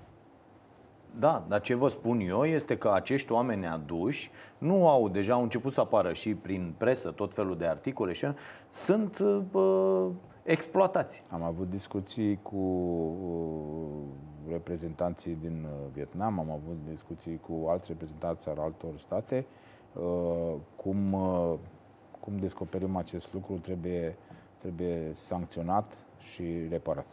[1.18, 5.42] Da, dar ce vă spun eu este că acești oameni aduși nu au, deja au
[5.42, 8.26] început să apară și prin presă tot felul de articole și
[8.70, 9.18] sunt
[9.52, 10.06] uh,
[10.42, 11.22] exploatați.
[11.30, 18.48] Am avut discuții cu uh, reprezentanții din uh, Vietnam, am avut discuții cu alți reprezentanți
[18.48, 19.46] al altor state.
[19.92, 21.54] Uh, cum, uh,
[22.20, 24.16] cum descoperim acest lucru trebuie
[24.62, 27.06] trebuie sancționat și reparat.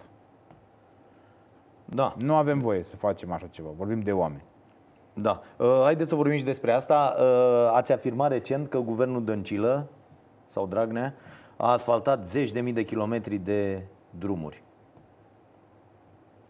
[1.85, 2.15] Da.
[2.17, 3.69] Nu avem voie să facem așa ceva.
[3.77, 4.43] Vorbim de oameni.
[5.13, 5.41] Da.
[5.57, 7.15] Uh, haideți să vorbim și despre asta.
[7.19, 9.87] Uh, ați afirmat recent că guvernul Dăncilă
[10.47, 11.13] sau Dragnea
[11.57, 14.63] a asfaltat zeci de mii de kilometri de drumuri.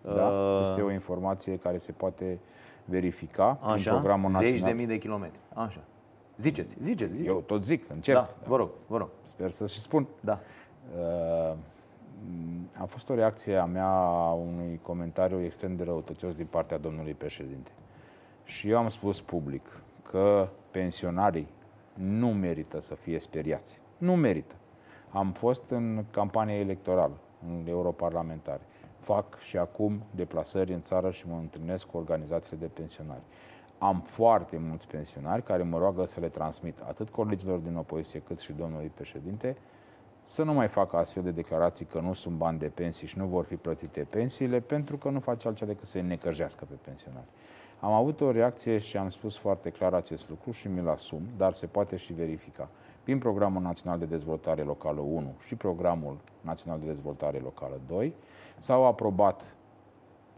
[0.02, 2.40] Da, uh, este o informație care se poate
[2.86, 4.58] verifica Așa, în programul național.
[4.58, 5.40] Zeci de mii de kilometri.
[5.54, 5.80] Așa.
[6.38, 7.28] Ziceți, ziceți, ziceți.
[7.28, 8.18] Eu tot zic, încerc.
[8.18, 9.10] Da, vă rog, vă rog.
[9.24, 10.08] Sper să și spun.
[10.20, 10.40] Da.
[10.98, 11.56] Uh,
[12.82, 17.14] a fost o reacție a mea a unui comentariu extrem de răutăcios din partea domnului
[17.14, 17.72] președinte.
[18.44, 19.82] Și eu am spus public
[20.12, 21.48] că pensionarii
[21.94, 23.80] nu merită să fie speriați.
[23.98, 24.56] Nu merită.
[25.12, 27.18] Am fost în campanie electorală,
[27.48, 28.62] în europarlamentare.
[29.00, 33.22] Fac și acum deplasări în țară și mă întâlnesc cu organizațiile de pensionari.
[33.78, 38.40] Am foarte mulți pensionari care mă roagă să le transmit atât colegilor din opoziție cât
[38.40, 39.58] și domnului președinte
[40.30, 43.26] să nu mai facă astfel de declarații că nu sunt bani de pensii și nu
[43.26, 47.26] vor fi plătite pensiile, pentru că nu face altceva decât să-i necăjească pe pensionari.
[47.80, 51.54] Am avut o reacție și am spus foarte clar acest lucru și mi-l asum, dar
[51.54, 52.70] se poate și verifica.
[53.04, 58.14] Prin Programul Național de Dezvoltare Locală 1 și Programul Național de Dezvoltare Locală 2
[58.60, 59.42] s-au aprobat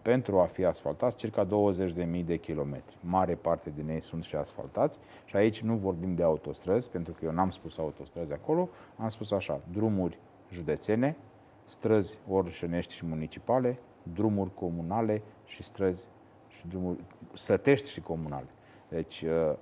[0.01, 2.97] pentru a fi asfaltați circa 20.000 de kilometri.
[3.01, 7.25] Mare parte din ei sunt și asfaltați și aici nu vorbim de autostrăzi, pentru că
[7.25, 10.17] eu n-am spus autostrăzi acolo, am spus așa, drumuri
[10.51, 11.17] județene,
[11.65, 13.79] străzi orșănești și municipale,
[14.13, 16.07] drumuri comunale și străzi
[16.47, 16.99] și drumuri
[17.33, 18.47] sătești și comunale.
[18.89, 19.57] Deci, ă,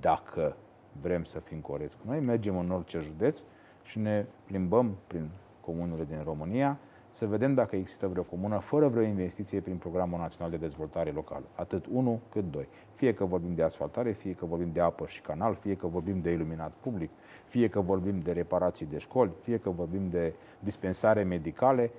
[0.00, 0.56] dacă
[1.00, 3.42] vrem să fim corecți cu noi, mergem în orice județ
[3.82, 6.78] și ne plimbăm prin comunele din România,
[7.14, 11.44] să vedem dacă există vreo comună fără vreo investiție prin Programul Național de Dezvoltare Locală.
[11.54, 12.68] Atât unul cât doi.
[12.94, 16.20] Fie că vorbim de asfaltare, fie că vorbim de apă și canal, fie că vorbim
[16.20, 17.10] de iluminat public,
[17.48, 21.90] fie că vorbim de reparații de școli, fie că vorbim de dispensare medicale,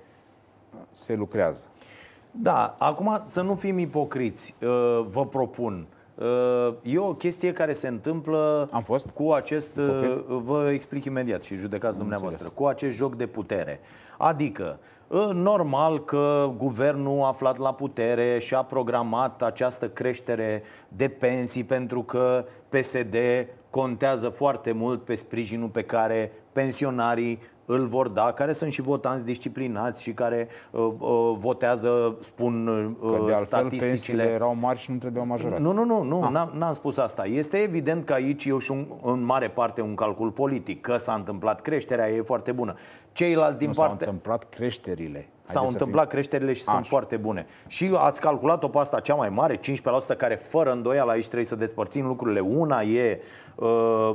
[0.92, 1.64] se lucrează.
[2.30, 5.86] Da, acum să nu fim ipocriți, uh, vă propun.
[6.14, 9.06] Uh, e o chestie care se întâmplă Am fost?
[9.06, 13.80] cu acest, uh, vă explic imediat și judecați dumneavoastră, cu acest joc de putere.
[14.18, 14.78] Adică, Ă,
[15.32, 23.16] normal că guvernul aflat la putere și-a programat această creștere de pensii pentru că PSD
[23.70, 29.24] contează foarte mult pe sprijinul pe care pensionarii îl vor da, care sunt și votanți
[29.24, 34.22] disciplinați și care uh, uh, votează, spun uh, că de statisticile.
[34.22, 35.62] erau mari și nu trebuiau majorate.
[35.62, 36.30] Nu, nu, nu, nu ah.
[36.30, 37.26] n-am, n-am spus asta.
[37.26, 41.14] Este evident că aici e și un, în mare parte un calcul politic, că s-a
[41.14, 42.74] întâmplat creșterea, e foarte bună.
[43.12, 44.04] Ceilalți din nu parte...
[44.04, 45.28] s-au întâmplat creșterile.
[45.46, 46.10] S-au întâmplat fim...
[46.10, 46.72] creșterile și Așa.
[46.72, 47.46] sunt foarte bune.
[47.66, 49.60] Și ați calculat-o pe asta cea mai mare, 15%,
[50.18, 52.40] care fără îndoială aici trebuie să despărțim lucrurile.
[52.40, 53.20] Una e
[53.54, 53.68] uh,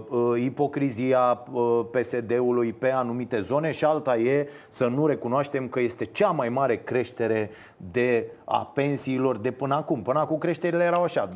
[0.09, 6.05] uh, ipocrizia uh, PSD-ului pe anumite zone și alta e să nu recunoaștem că este
[6.05, 7.49] cea mai mare creștere
[7.91, 10.01] de a pensiilor de până acum.
[10.01, 11.33] Până acum creșterile erau așa, 2%, 3%,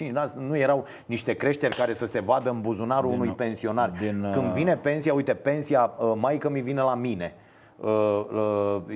[0.00, 3.92] 2,5%, nu erau niște creșteri care să se vadă în buzunarul din, unui pensionar.
[4.00, 7.41] Din, Când uh, vine pensia, uite, pensia, uh, maică mi vine la mine Uh, uh,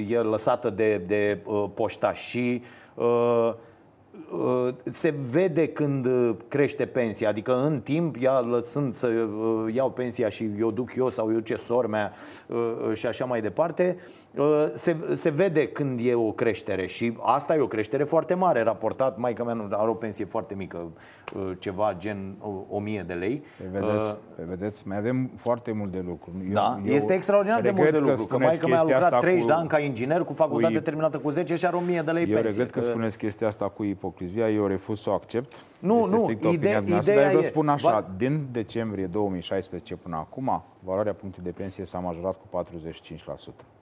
[0.08, 2.20] e lăsată de, de uh, poștaș.
[2.20, 2.62] Și
[4.30, 9.90] Uh, se vede când uh, crește pensia, adică în timp, ia, lăsând să uh, iau
[9.90, 12.12] pensia și eu duc eu sau eu ce sor mea
[12.94, 13.96] și așa mai departe,
[14.74, 19.18] se, se vede când e o creștere și asta e o creștere foarte mare raportat,
[19.18, 20.86] mai că mea are o pensie foarte mică,
[21.58, 22.36] ceva gen
[22.68, 23.42] 1000 de lei.
[23.58, 26.30] Pe vedeți, uh, pe vedeți mai avem foarte mult de lucru.
[26.46, 29.20] Eu, da, eu este extraordinar de mult de lucru, că, că mai că mi-a lucrat
[29.20, 32.00] 30 cu, de ani ca inginer cu facultate cu, terminată cu 10 și are 1000
[32.00, 32.36] de lei eu pensie.
[32.36, 35.64] Eu regret că, că spuneți chestia asta cu ipocrizia, eu refuz să o accept.
[35.78, 38.04] Nu, este nu, ideea, ideea dar eu vă spun așa, va...
[38.16, 42.64] din decembrie 2016 până acum, valoarea punctului de pensie s-a majorat cu
[43.62, 43.76] 45%.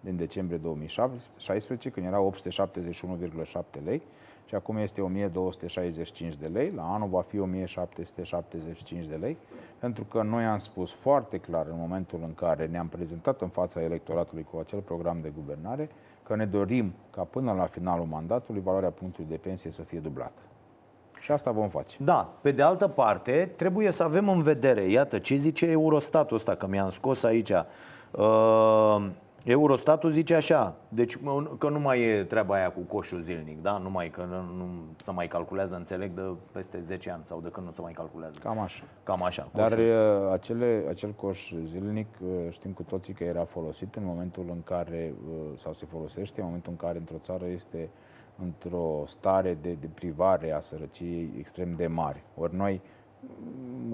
[0.00, 4.02] Din decembrie 2016, când era 871,7 lei,
[4.50, 9.36] și acum este 1265 de lei, la anul va fi 1775 de lei,
[9.78, 13.82] pentru că noi am spus foarte clar în momentul în care ne-am prezentat în fața
[13.82, 15.90] electoratului cu acel program de guvernare,
[16.22, 20.40] că ne dorim ca până la finalul mandatului valoarea punctului de pensie să fie dublată.
[21.20, 21.96] Și asta vom face.
[22.00, 26.54] Da, pe de altă parte, trebuie să avem în vedere, iată, ce zice Eurostatul ăsta,
[26.54, 27.50] că mi-am scos aici.
[27.50, 29.06] Uh,
[29.44, 31.18] Eurostatul zice așa, deci
[31.58, 33.78] că nu mai e treaba aia cu coșul zilnic, da?
[33.78, 34.68] Nu mai că nu, nu
[35.02, 36.22] se mai calculează, înțeleg, de
[36.52, 38.34] peste 10 ani sau de când nu se mai calculează.
[38.40, 38.82] Cam așa.
[39.02, 39.48] Cam așa.
[39.54, 44.44] Dar uh, acele, acel coș zilnic uh, știm cu toții că era folosit în momentul
[44.48, 47.90] în care, uh, sau se folosește în momentul în care într-o țară este
[48.42, 52.24] într-o stare de, de privare a sărăciei extrem de mare.
[52.36, 52.99] Ori noi Mm,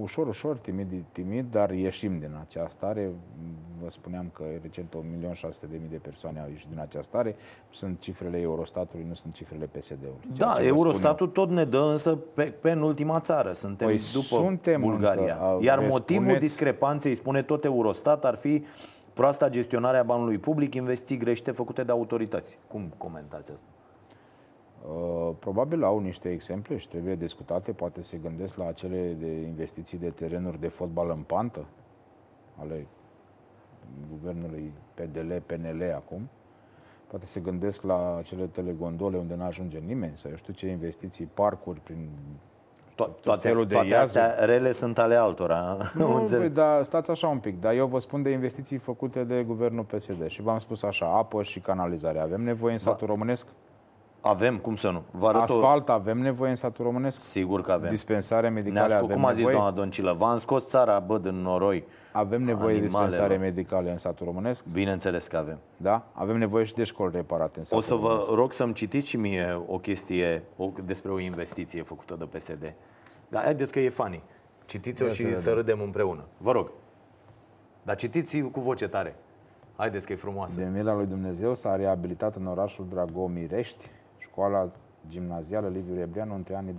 [0.01, 3.11] ușor, ușor, timid, timid, dar ieșim din această stare.
[3.83, 7.37] Vă spuneam că recent 1.600.000 de persoane au ieșit din această stare.
[7.71, 10.37] Sunt cifrele Eurostatului, nu sunt cifrele PSD-ului.
[10.37, 13.53] Da, Eurostatul tot ne dă însă pe, pe în ultima țară.
[13.53, 15.39] Suntem păi după suntem Bulgaria.
[15.53, 16.41] Încă, Iar motivul spuneți...
[16.41, 18.65] discrepanței, spune tot Eurostat, ar fi
[19.13, 22.59] proasta gestionare a banului public, investiții greșite făcute de autorități.
[22.69, 23.67] Cum comentați asta?
[24.85, 29.99] Uh, probabil au niște exemple și trebuie discutate, poate se gândesc la acele de investiții
[29.99, 31.65] de terenuri de fotbal în pantă
[32.61, 32.87] ale
[34.11, 36.29] guvernului PDL, PNL acum.
[37.07, 41.29] Poate se gândesc la acele telegondole unde nu ajunge nimeni, sau eu știu ce investiții,
[41.35, 42.09] parcuri prin
[42.97, 45.77] to- toate, felul de toate astea rele sunt ale altora.
[45.95, 49.43] Nu, păi, da, stați așa un pic, dar eu vă spun de investiții făcute de
[49.43, 52.19] guvernul PSD și v-am spus așa, apă și canalizare.
[52.19, 53.47] Avem nevoie în satul românesc?
[54.21, 55.03] Avem, cum să nu?
[55.11, 57.21] Vă arăt Asfalt avem nevoie în satul românesc?
[57.21, 57.91] Sigur că avem.
[57.91, 61.85] Dispensare medicale avem Cum a zis doamna Doncilă, v-am scos țara, bă, din noroi.
[62.13, 64.65] Avem nevoie de dispensare medicale în satul românesc?
[64.73, 65.59] Bineînțeles că avem.
[65.77, 66.07] Da?
[66.13, 68.31] Avem nevoie și de școli reparate în satul O să vă românesc.
[68.31, 72.75] rog să-mi citiți și mie o chestie o, despre o investiție făcută de PSD.
[73.29, 74.23] Dar haideți că e funny.
[74.67, 76.25] Citiți-o și să, să râdem împreună.
[76.37, 76.71] Vă rog.
[77.83, 79.17] Dar citiți cu voce tare.
[79.77, 80.61] Haideți că e frumoasă.
[80.61, 83.91] De mila lui Dumnezeu s-a reabilitat în orașul Dragomirești
[84.37, 84.71] școala
[85.09, 86.75] gimnazială Liviu Rebreanu între anii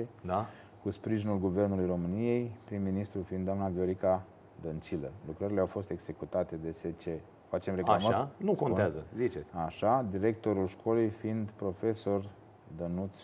[0.00, 0.46] 2017-2019, da?
[0.82, 4.22] cu sprijinul Guvernului României, prim-ministru fiind doamna Viorica
[4.62, 5.10] Dăncilă.
[5.26, 7.02] Lucrările au fost executate de SC.
[7.48, 8.06] Facem reclamă?
[8.08, 8.30] Așa?
[8.36, 8.70] Nu Spune.
[8.70, 9.50] contează, ziceți.
[9.66, 12.28] Așa, directorul școlii fiind profesor
[12.76, 13.18] Dănuț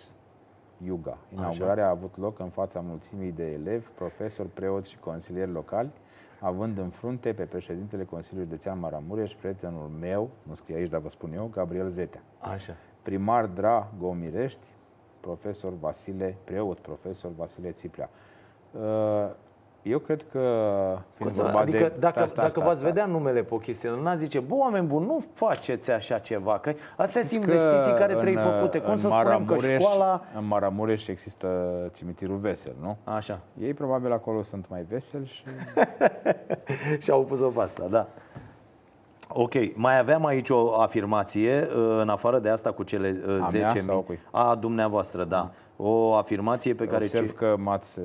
[0.84, 1.18] Iuga.
[1.32, 1.92] Inaugurarea Așa.
[1.92, 5.90] a avut loc în fața mulțimii de elevi, profesori, preoți și consilieri locali,
[6.40, 11.08] având în frunte pe președintele Consiliului Județean Maramureș, prietenul meu, nu scrie aici, dar vă
[11.08, 12.22] spun eu, Gabriel Zetea.
[12.38, 12.76] Așa.
[13.02, 14.66] Primar Dra Gomirești,
[15.20, 18.10] profesor Vasile, preot profesor Vasile Țiplea.
[19.82, 20.40] Uh, eu cred că,
[21.14, 24.40] fiind vorba adică de dacă, asta, dacă v-ați vedea numele pe o chestie, n-a zice,
[24.40, 28.80] bă, oameni buni, nu faceți așa ceva, că astea sunt investiții care trebuie făcute.
[28.80, 30.22] Cum să spunem că școala...
[30.36, 31.46] În Maramureș există
[31.94, 32.96] cimitirul vesel, nu?
[33.04, 33.40] Așa.
[33.60, 35.42] Ei probabil acolo sunt mai veseli și...
[37.02, 38.06] și au pus-o pe asta, da.
[39.32, 41.68] Ok, mai aveam aici o afirmație,
[42.00, 43.20] în afară de asta cu cele
[43.52, 44.18] 10.000.
[44.30, 45.50] A, a dumneavoastră, da.
[45.76, 47.04] O afirmație pe care...
[47.04, 47.32] Observ ce...
[47.32, 48.00] că m-ați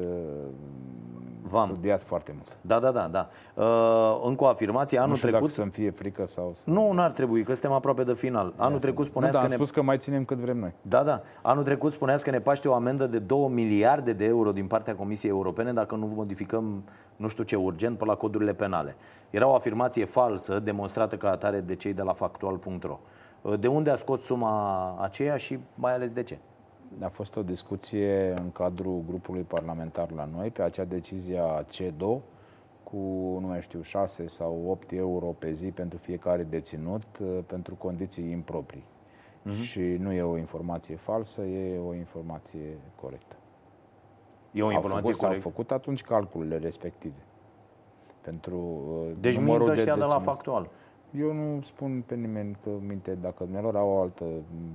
[1.57, 1.69] V-am.
[1.69, 2.57] studiat foarte mult.
[2.61, 3.07] Da, da, da.
[3.07, 3.29] da.
[3.53, 4.97] Uh, încă o afirmație.
[4.97, 5.47] Anul nu știu trecut...
[5.47, 6.55] dacă să-mi fie frică sau...
[6.57, 6.69] Să...
[6.69, 8.53] Nu, nu ar trebui, că suntem aproape de final.
[8.55, 9.65] Anul trecut spuneați nu, da, că am ne...
[9.65, 10.73] spus că mai ținem cât vrem noi.
[10.81, 11.21] Da, da.
[11.41, 14.95] Anul trecut spuneați că ne paște o amendă de 2 miliarde de euro din partea
[14.95, 16.83] Comisiei Europene dacă nu modificăm
[17.15, 18.95] nu știu ce urgent pe la codurile penale.
[19.29, 22.99] Era o afirmație falsă, demonstrată ca atare de cei de la factual.ro.
[23.41, 26.37] Uh, de unde a scos suma aceea și mai ales de ce?
[26.99, 32.21] A fost o discuție în cadrul grupului parlamentar la noi pe acea decizie a CEDO
[32.83, 32.97] cu,
[33.41, 38.31] nu mai știu, 6 sau 8 euro pe zi pentru fiecare deținut uh, pentru condiții
[38.31, 38.83] improprii.
[39.45, 39.61] Uh-huh.
[39.61, 43.35] Și nu e o informație falsă, e o informație corectă.
[44.51, 45.45] E o informație au făcut, corectă?
[45.45, 47.25] Au făcut atunci calculele respective.
[48.21, 50.69] Pentru uh, deci numărul de, de la factual.
[51.19, 54.25] Eu nu spun pe nimeni că minte, dacă dumnealor au o altă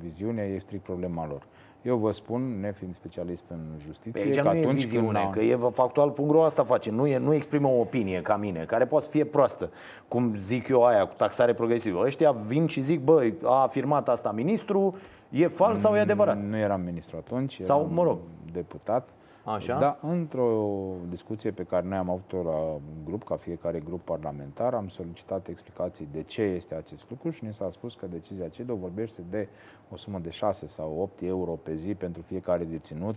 [0.03, 1.47] viziune, e strict problema lor.
[1.82, 5.32] Eu vă spun, nefiind specialist în justiție, Aici că nu e atunci viziune, când...
[5.32, 9.05] că e factual.ro asta face, nu, e, nu exprimă o opinie ca mine, care poate
[9.05, 9.70] să fie proastă,
[10.09, 12.03] cum zic eu aia cu taxare progresivă.
[12.05, 14.95] Ăștia vin și zic, băi, a afirmat asta ministru,
[15.30, 16.43] e fals sau e adevărat?
[16.43, 18.18] Nu eram ministru atunci, Sau, eram mă rog.
[18.53, 19.09] deputat.
[19.45, 19.78] Așa?
[19.78, 24.88] Da, într-o discuție pe care noi am avut-o la grup, ca fiecare grup parlamentar, am
[24.88, 29.22] solicitat explicații de ce este acest lucru și ni s-a spus că decizia CEDO vorbește
[29.30, 29.49] de
[29.91, 33.16] o sumă de 6 sau 8 euro pe zi pentru fiecare deținut,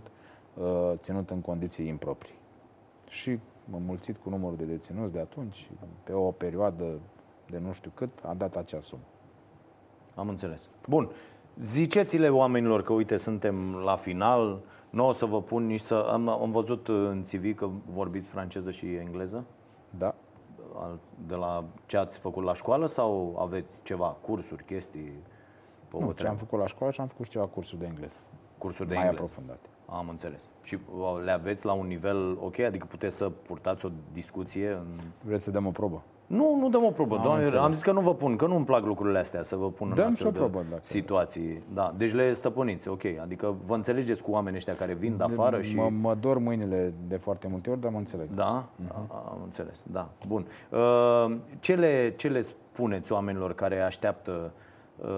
[0.54, 2.34] uh, ținut în condiții improprii.
[3.08, 5.70] Și mă mulțit cu numărul de deținuți de atunci,
[6.04, 6.84] pe o perioadă
[7.50, 9.02] de nu știu cât, a dat acea sumă.
[10.14, 10.68] Am înțeles.
[10.88, 11.10] Bun.
[11.56, 14.62] Ziceți-le oamenilor că, uite, suntem la final,
[14.94, 15.94] nu o să vă pun nici să...
[16.12, 19.44] Am, am văzut în CV că vorbiți franceză și engleză,
[19.98, 20.14] Da,
[20.76, 25.12] Al- de la ce ați făcut la școală sau aveți ceva, cursuri, chestii
[25.88, 26.36] pe o nu, ce am treabă?
[26.38, 28.16] făcut la școală și am făcut și ceva cursuri de engleză,
[28.58, 29.24] Cursuri de mai engleză.
[29.24, 29.68] aprofundate.
[29.86, 30.48] Am înțeles.
[30.62, 32.58] Și uh, le aveți la un nivel ok?
[32.58, 34.86] Adică puteți să purtați o discuție în...
[35.24, 36.02] Vreți să dăm o probă?
[36.26, 37.16] Nu, nu dăm o probă.
[37.16, 37.64] Am Doamne, înțeles.
[37.64, 39.94] am zis că nu vă pun, că nu-mi plac lucrurile astea să vă pun în
[39.94, 41.62] Dăm astfel și o de probă, dacă- situații.
[41.74, 43.02] Da, deci le stăpâniți, ok.
[43.22, 45.76] Adică vă înțelegeți cu oamenii ăștia care vin de afară și...
[45.76, 48.28] Mă, mă dor mâinile de foarte multe ori, dar mă înțeleg.
[48.34, 48.68] Da?
[48.88, 50.10] A- Am înțeles, da.
[50.28, 50.46] Bun.
[50.70, 54.52] Uh, Ce le, ce le spuneți oamenilor care așteaptă?
[54.96, 55.08] uh,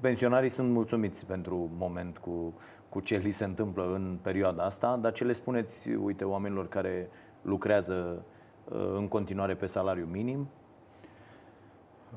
[0.00, 2.52] Pensionarii sunt mulțumiți pentru moment cu,
[2.88, 7.08] cu ce li se întâmplă în perioada asta, dar ce le spuneți, uite, oamenilor care
[7.42, 8.22] lucrează uh,
[8.68, 10.48] în continuare pe salariu minim?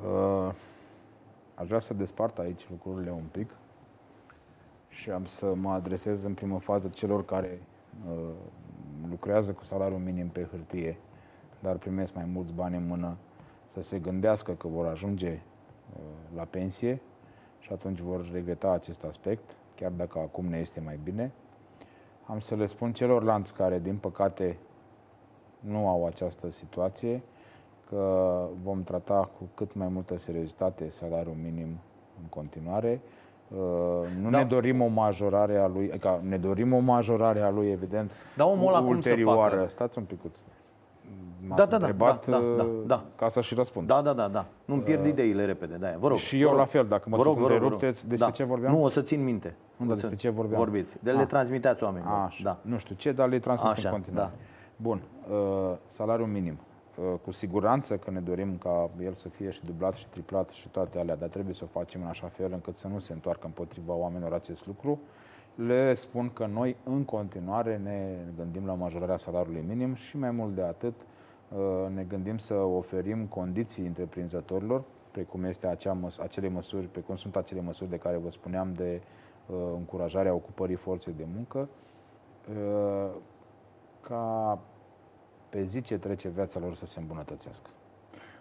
[0.03, 0.53] Uh,
[1.55, 3.49] aș vrea să despart aici lucrurile un pic
[4.87, 7.61] și am să mă adresez în primă fază celor care
[8.09, 8.29] uh,
[9.09, 10.97] lucrează cu salariul minim pe hârtie,
[11.59, 13.17] dar primesc mai mulți bani în mână,
[13.65, 15.99] să se gândească că vor ajunge uh,
[16.35, 17.01] la pensie
[17.59, 21.31] și atunci vor regreta acest aspect, chiar dacă acum ne este mai bine.
[22.25, 24.57] Am să le spun celorlalți care, din păcate,
[25.69, 27.21] nu au această situație,
[27.89, 31.67] că vom trata cu cât mai multă seriozitate salariul minim
[32.21, 33.01] în continuare.
[33.47, 33.57] Uh,
[34.21, 34.37] Nu Da.
[34.37, 38.47] ne dorim o majorare a lui, că ne dorim o majorare a lui, evident, Dar
[38.47, 39.55] omul ăla cum să ulterioară.
[39.55, 39.69] facă?
[39.69, 40.37] Stați un picuț.
[41.47, 43.03] M-ați Da, da, da, întrebat da, da, uh, da.
[43.15, 43.87] ca să și răspund.
[43.87, 44.45] Da, da, da, da.
[44.65, 45.87] Nu-mi pierd ideile repede, da.
[45.99, 46.17] Vă rog.
[46.17, 46.57] Și vă eu rog.
[46.57, 47.71] la fel, dacă mă Vă tot rog, vă rog, vă rog.
[47.71, 48.73] întrerupteți, despre ce vorbeam?
[48.73, 49.55] Nu, o să țin minte.
[49.77, 50.59] Nu, O dar să- despre ce vorbeam?
[50.59, 50.97] Vorbiți.
[51.03, 51.27] De le Ah.
[51.27, 52.13] transmiteți oamenilor.
[52.25, 52.57] Așa, Da.
[52.61, 54.29] nu știu ce, dar le transmit Așa, în continuare.
[54.33, 54.37] da.
[54.77, 56.57] Bun, uh, salariul minim.
[56.97, 60.69] Uh, cu siguranță că ne dorim ca el să fie și dublat și triplat și
[60.69, 63.45] toate alea, dar trebuie să o facem în așa fel încât să nu se întoarcă
[63.45, 64.99] împotriva oamenilor acest lucru.
[65.55, 70.55] Le spun că noi în continuare ne gândim la majorarea salariului minim și mai mult
[70.55, 70.93] de atât
[71.49, 71.59] uh,
[71.93, 77.61] ne gândim să oferim condiții întreprinzătorilor, precum este acea măs- acele măsuri, precum sunt acele
[77.61, 79.01] măsuri de care vă spuneam de
[79.45, 81.69] uh, încurajarea ocupării forței de muncă,
[82.49, 83.11] uh,
[84.07, 84.59] ca
[85.49, 87.69] pe zi ce trece viața lor să se îmbunătățească.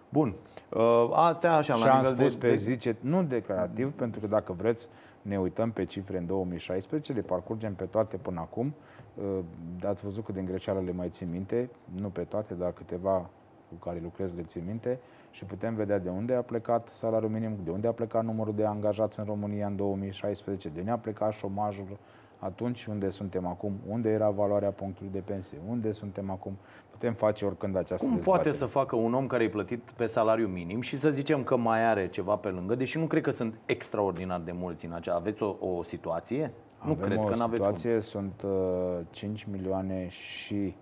[0.09, 0.35] Bun.
[0.71, 3.93] Uh, Astea așa, și la am nivel spus de, pe de, zi ce, nu declarativ,
[3.93, 4.89] pentru că dacă vreți,
[5.23, 8.75] ne uităm pe cifre în 2016, le parcurgem pe toate până acum.
[9.15, 9.39] Uh,
[9.85, 13.31] Ați văzut cât de greșeală le mai țin minte, nu pe toate, dar câteva
[13.69, 14.99] cu care lucrez le țin minte
[15.31, 18.65] și putem vedea de unde a plecat salariul minim, de unde a plecat numărul de
[18.65, 21.99] angajați în România în 2016, de unde a plecat șomajul
[22.39, 26.57] atunci și unde suntem acum, unde era valoarea punctului de pensie, unde suntem acum.
[26.91, 28.43] Putem face oricând această cum dezbatere.
[28.43, 31.57] poate să facă un om care e plătit pe salariu minim și să zicem că
[31.57, 35.15] mai are ceva pe lângă, deși nu cred că sunt extraordinar de mulți în acea.
[35.15, 36.53] Aveți o, o situație?
[36.85, 37.77] nu Avem cred o că n-aveți cum.
[37.77, 40.75] situație, sunt uh, 5 milioane și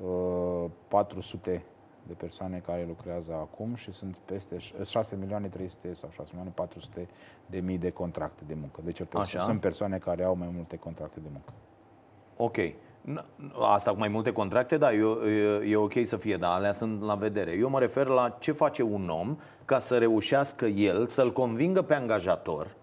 [0.00, 1.64] uh, 400
[2.06, 6.52] de persoane care lucrează acum și sunt peste ș- 6 milioane 300 sau 6 milioane
[6.54, 7.08] 400
[7.46, 8.80] de mii de contracte de muncă.
[8.84, 9.40] Deci o perso- Așa.
[9.46, 11.52] sunt persoane care au mai multe contracte de muncă.
[12.36, 12.56] Ok.
[13.12, 13.24] N-
[13.60, 17.02] Asta cu mai multe contracte, da, e, e, e ok să fie, dar alea sunt
[17.02, 17.50] la vedere.
[17.52, 21.94] Eu mă refer la ce face un om ca să reușească el să-l convingă pe
[21.94, 22.74] angajator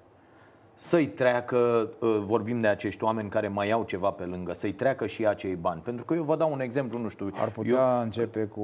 [0.81, 5.07] să-i treacă, uh, vorbim de acești oameni care mai au ceva pe lângă, să-i treacă
[5.07, 5.81] și acei bani.
[5.81, 7.29] Pentru că eu vă dau un exemplu, nu știu.
[7.41, 8.01] Ar putea eu...
[8.01, 8.61] începe cu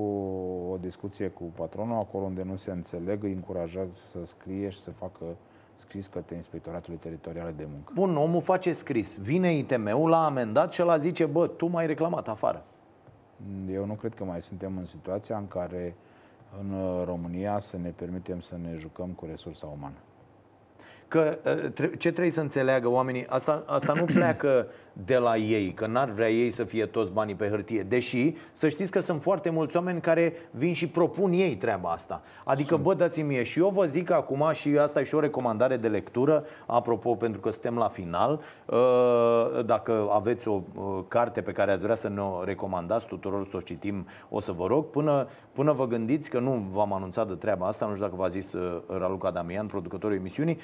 [0.71, 4.91] o discuție cu patronul, acolo unde nu se înțeleg, îi încurajează să scrie și să
[4.91, 5.25] facă
[5.75, 7.91] scris către Inspectoratului Teritorial de Muncă.
[7.95, 9.17] Bun, omul face scris.
[9.17, 12.65] Vine ITM-ul, l-a amendat și ăla zice, bă, tu m-ai reclamat afară.
[13.71, 15.95] Eu nu cred că mai suntem în situația în care
[16.59, 19.95] în uh, România să ne permitem să ne jucăm cu resursa umană.
[21.07, 21.37] Că
[21.97, 24.67] ce trebuie să înțeleagă oamenii, asta, asta nu pleacă
[25.05, 27.83] de la ei, că n-ar vrea ei să fie toți banii pe hârtie.
[27.83, 32.21] Deși, să știți că sunt foarte mulți oameni care vin și propun ei treaba asta.
[32.43, 32.83] Adică, sunt.
[32.83, 33.43] bă, dați-mi mie.
[33.43, 37.39] Și eu vă zic acum, și asta e și o recomandare de lectură, apropo, pentru
[37.39, 42.09] că suntem la final, uh, dacă aveți o uh, carte pe care ați vrea să
[42.09, 46.29] ne o recomandați tuturor să o citim, o să vă rog, până, până vă gândiți
[46.29, 49.65] că nu v-am anunțat de treaba asta, nu știu dacă v-a zis uh, Raluca Damian,
[49.65, 50.57] producătorul emisiunii,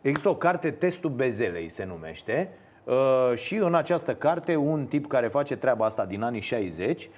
[0.00, 2.61] există o carte, Testul Bezelei se numește, Uh,
[3.34, 7.08] și în această carte, un tip care face treaba asta din anii 60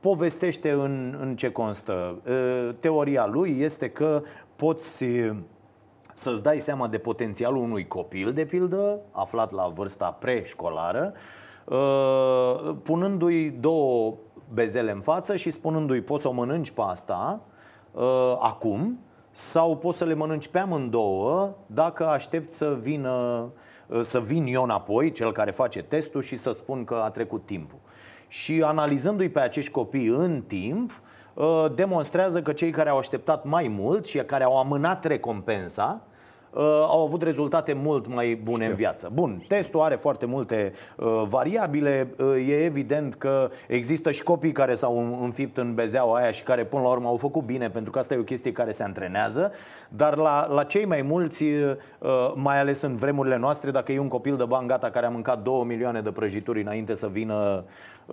[0.00, 2.18] povestește în, în ce constă.
[2.28, 4.22] Uh, teoria lui este că
[4.56, 5.04] poți
[6.14, 11.12] să-ți dai seama de potențialul unui copil, de pildă, aflat la vârsta preșcolară,
[11.64, 14.14] uh, punându-i două
[14.52, 17.40] bezele în față și spunându-i poți să o mănânci pe asta
[18.38, 18.98] acum
[19.30, 23.50] sau poți să le mănânci pe amândouă dacă aștepți să vină Uh,
[24.00, 27.78] să vin eu înapoi, cel care face testul, și să spun că a trecut timpul.
[28.28, 31.00] Și analizându-i pe acești copii în timp,
[31.34, 36.02] uh, demonstrează că cei care au așteptat mai mult și care au amânat recompensa,
[36.50, 38.70] uh, au avut rezultate mult mai bune Știu.
[38.70, 39.10] în viață.
[39.12, 42.14] Bun, testul are foarte multe uh, variabile.
[42.18, 46.64] Uh, e evident că există și copii care s-au înfipt în bezeaua aia și care
[46.64, 49.52] până la urmă au făcut bine, pentru că asta e o chestie care se antrenează.
[49.88, 51.76] Dar la, la cei mai mulți, uh,
[52.34, 55.42] mai ales în vremurile noastre, dacă e un copil de bani gata care a mâncat
[55.42, 57.64] 2 milioane de prăjituri înainte să vină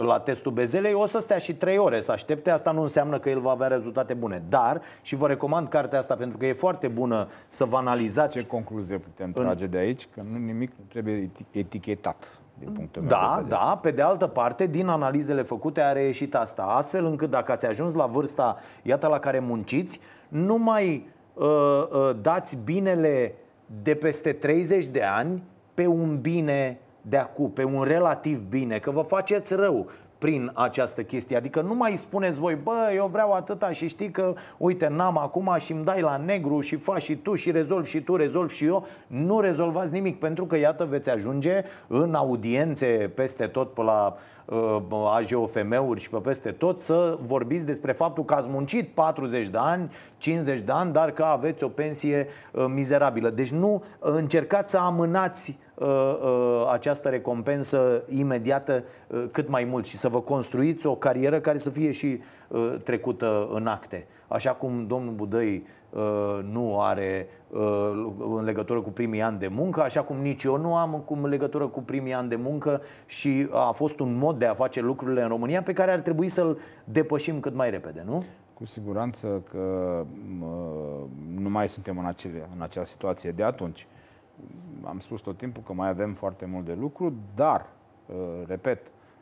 [0.04, 2.50] la testul bezelei, o să stea și 3 ore să aștepte.
[2.50, 4.43] Asta nu înseamnă că el va avea rezultate bune.
[4.50, 8.38] Dar, și vă recomand cartea asta pentru că e foarte bună să vă analizați.
[8.38, 9.70] Ce concluzie putem trage în...
[9.70, 10.08] de aici?
[10.14, 13.60] Că nu nimic nu trebuie etichetat din punctul meu da, de vedere.
[13.60, 17.66] Da, pe de altă parte, din analizele făcute a reieșit asta, astfel încât dacă ați
[17.66, 23.36] ajuns la vârsta, iată, la care munciți, nu mai uh, uh, dați binele
[23.84, 25.43] de peste 30 de ani
[25.74, 26.80] pe un bine
[27.10, 31.36] de acum, pe un relativ bine, că vă faceți rău prin această chestie.
[31.36, 35.56] Adică nu mai spuneți voi, bă, eu vreau atâta și știi că, uite, n-am acum
[35.58, 38.66] și îmi dai la negru și faci și tu și rezolvi și tu, rezolvi și
[38.66, 38.88] eu.
[39.08, 44.35] Nu rezolvați nimic, pentru că, iată, veți ajunge în audiențe peste tot pe la uh,
[45.16, 49.91] AJOFM-uri și pe peste tot să vorbiți despre faptul că ați muncit 40 de ani,
[50.18, 53.30] 50 de ani, dar că aveți o pensie uh, mizerabilă.
[53.30, 59.98] Deci nu încercați să amânați uh, uh, această recompensă imediată uh, cât mai mult și
[59.98, 64.08] să vă construiți o carieră care să fie și uh, trecută în acte.
[64.28, 65.85] Așa cum domnul Budăi uh,
[66.52, 70.76] nu are uh, în legătură cu primii ani de muncă, așa cum nici eu nu
[70.76, 74.54] am în legătură cu primii ani de muncă și a fost un mod de a
[74.54, 78.24] face lucrurile în România pe care ar trebui să-l depășim cât mai repede, nu?
[78.54, 80.06] Cu siguranță că
[81.38, 83.88] nu mai suntem în, acele, în acea situație de atunci.
[84.84, 87.66] Am spus tot timpul că mai avem foarte mult de lucru, dar,
[88.06, 88.16] uh,
[88.48, 88.80] repet,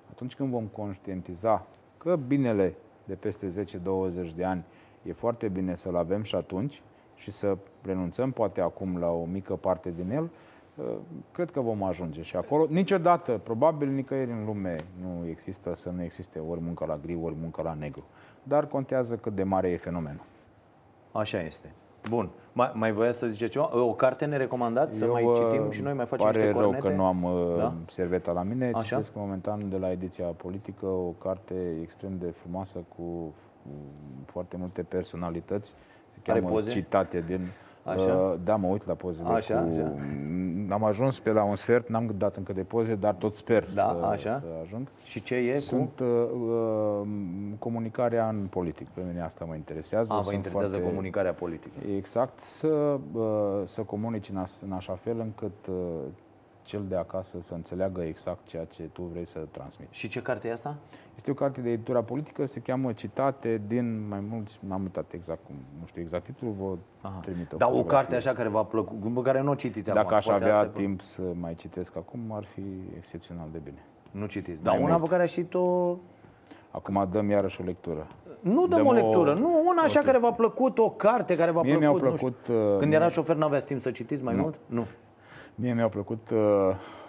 [0.09, 1.65] atunci când vom conștientiza
[1.97, 4.63] că binele de peste 10-20 de ani
[5.03, 6.81] e foarte bine să-l avem și atunci
[7.15, 10.29] și să renunțăm poate acum la o mică parte din el,
[10.75, 10.85] uh,
[11.31, 12.65] cred că vom ajunge și acolo.
[12.69, 17.35] Niciodată, probabil nicăieri în lume nu există să nu existe ori muncă la gri, ori
[17.41, 18.03] muncă la negru.
[18.43, 20.23] Dar contează cât de mare e fenomenul.
[21.11, 21.73] Așa este.
[22.09, 22.29] Bun.
[22.53, 23.69] Mai, mai voia să zice ceva?
[23.79, 26.81] O carte ne recomandați să Eu, mai citim și noi mai facem pare niște cornete?
[26.81, 27.73] rău că nu am uh, da?
[27.87, 28.71] serveta la mine.
[28.73, 28.81] Așa?
[28.81, 33.33] Citesc momentan de la ediția Politică o carte extrem de frumoasă cu
[34.25, 35.73] foarte multe personalități.
[36.09, 36.69] Se cheamă poze?
[36.69, 37.39] Citate din
[37.83, 38.13] Așa?
[38.13, 39.29] Uh, da, mă uit la pozele.
[39.29, 39.69] Așa, cu...
[39.71, 39.91] așa.
[40.69, 43.95] Am ajuns pe la un sfert, n-am dat încă de poze, dar tot sper da,
[43.99, 44.39] să, așa.
[44.39, 44.87] să ajung.
[45.05, 45.57] Și ce e?
[45.59, 46.03] Sunt cu?
[46.03, 46.29] Uh,
[47.01, 47.07] uh,
[47.59, 48.87] comunicarea în politic.
[48.87, 50.13] Pe mine asta mă interesează.
[50.13, 50.89] A, vă interesează foarte...
[50.89, 51.75] comunicarea politică.
[51.95, 52.39] Exact.
[52.39, 53.23] Să, uh,
[53.65, 55.75] să comunici în, as, în așa fel încât uh,
[56.63, 59.97] cel de acasă să înțeleagă exact ceea ce tu vrei să transmiți.
[59.97, 60.75] Și ce carte e asta?
[61.15, 65.45] Este o carte de editura politică, se cheamă Citate din mai mulți, m-am uitat exact
[65.45, 67.19] cum, nu știu exact titlul, vă Aha.
[67.21, 69.99] trimit o Dar o carte așa care v-a plăcut, pe care nu o citiți Dacă
[69.99, 71.03] acum, aș avea timp pe...
[71.03, 72.63] să mai citesc acum, ar fi
[72.97, 73.85] excepțional de bine.
[74.11, 74.63] Nu citiți.
[74.63, 75.99] Dar una pe care și tu...
[76.71, 78.07] Acum dăm iarăși o lectură.
[78.39, 79.33] Nu dăm, dăm o lectură, o...
[79.33, 82.01] nu, una așa care v-a plăcut, o carte care v-a Mie plăcut.
[82.01, 84.41] Mi-a plăcut uh, Când era șofer, nu aveați timp să citiți mai nu.
[84.41, 84.55] mult?
[84.65, 84.85] Nu.
[85.55, 86.39] Mie mi-au plăcut uh,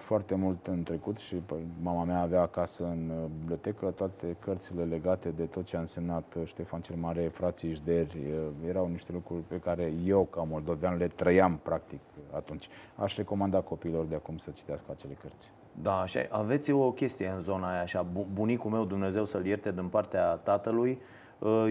[0.01, 1.37] foarte mult în trecut și
[1.83, 6.35] mama mea avea acasă în uh, bibliotecă toate cărțile legate de tot ce a însemnat
[6.35, 8.19] uh, Ștefan cel Mare, frații Ișderi.
[8.19, 12.01] Uh, erau niște lucruri pe care eu, ca moldovean, le trăiam practic
[12.35, 12.69] atunci.
[12.97, 15.53] Aș recomanda copiilor de acum să citească acele cărți.
[15.83, 18.07] Da, așa Aveți o chestie în zona aia, așa.
[18.33, 20.99] Bunicul meu, Dumnezeu să-l ierte din partea tatălui,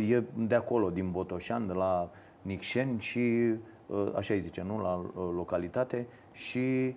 [0.10, 2.10] e de acolo, din Botoșan, de la
[2.44, 3.54] Nicșeni și
[4.16, 4.82] așa îi zice, nu?
[4.82, 6.96] La localitate și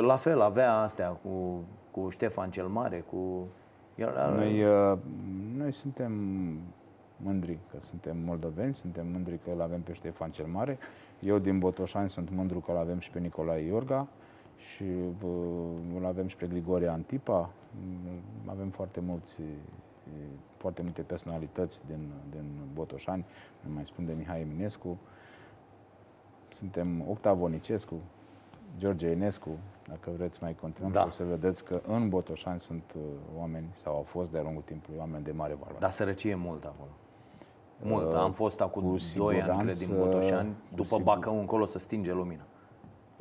[0.00, 3.46] la fel avea astea cu, cu Ștefan cel Mare, cu...
[4.34, 4.64] Noi,
[5.56, 6.12] noi suntem
[7.16, 10.78] mândri că suntem moldoveni, suntem mândri că îl avem pe Ștefan cel Mare.
[11.20, 14.06] Eu din Botoșani sunt mândru că îl avem și pe Nicolae Iorga
[14.56, 14.84] și
[15.96, 17.50] îl avem și pe Grigorie Antipa.
[18.46, 19.40] Avem foarte mulți
[20.56, 22.44] foarte multe personalități din, din
[22.74, 23.24] Botoșani,
[23.60, 24.98] nu mai spun de Mihai Eminescu.
[26.48, 27.94] Suntem Octav Onicescu,
[28.78, 29.50] George Enescu,
[29.88, 31.06] dacă vreți mai continuăm da.
[31.10, 33.02] să vedeți că în Botoșani sunt uh,
[33.38, 35.78] oameni, sau au fost de-a lungul timpului, oameni de mare valoare.
[35.78, 36.90] Dar sărăcie mult acolo.
[37.82, 38.14] Mult.
[38.14, 40.56] Am fost acum 2 ani, cred, din Botoșani.
[40.68, 41.02] După sigur...
[41.02, 42.42] Bacău încolo să stinge lumina.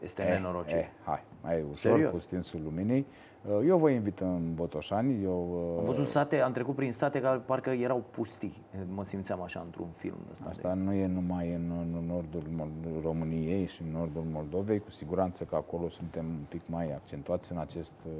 [0.02, 0.78] Este eh, nenorocit.
[0.78, 2.12] Eh, hai, mai ușor Serios?
[2.12, 3.06] cu stinsul luminii.
[3.46, 5.24] Uh, eu vă invit în Botoșani.
[5.24, 8.64] Eu, uh, am văzut sate, am trecut prin sate care parcă erau pustii.
[8.94, 10.18] Mă simțeam așa într-un film.
[10.32, 10.80] Ăsta Asta de...
[10.80, 12.44] nu e numai în, în nordul
[13.04, 14.80] României și în nordul Moldovei.
[14.80, 18.14] Cu siguranță că acolo suntem un pic mai accentuați în acest uh,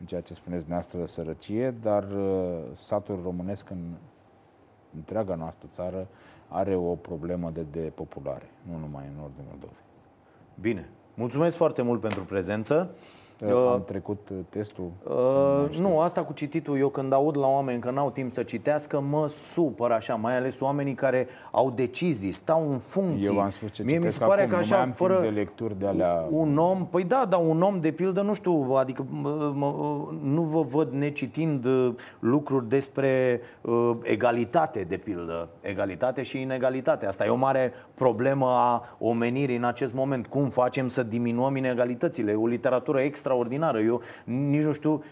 [0.00, 2.06] în ceea ce spuneți dumneavoastră sărăcie, dar
[2.72, 3.94] satul românesc în
[4.96, 6.06] întreaga noastră țară
[6.48, 9.83] are o problemă de depopulare, nu numai în nordul Moldovei.
[10.60, 10.88] Bine.
[11.14, 12.94] Mulțumesc foarte mult pentru prezență.
[13.52, 14.90] Uh, am trecut uh, testul?
[15.02, 19.00] Uh, nu, asta cu cititul, eu când aud la oameni că n-au timp să citească,
[19.00, 23.34] mă supăr așa, mai ales oamenii care au decizii, stau în funcții.
[23.34, 25.78] Eu am spus ce Mie mi se pare acum, că așa, am fără de lecturi
[25.78, 26.26] de alea...
[26.30, 29.74] Un om, păi da, dar un om de pildă, nu știu, adică mă, mă,
[30.22, 35.48] nu vă văd necitind uh, lucruri despre uh, egalitate, de pildă.
[35.60, 37.06] Egalitate și inegalitate.
[37.06, 40.26] Asta e o mare problemă a omenirii în acest moment.
[40.26, 42.32] Cum facem să diminuăm inegalitățile?
[42.32, 43.80] O literatură extra extraordinară.
[43.80, 45.04] Eu nici nu știu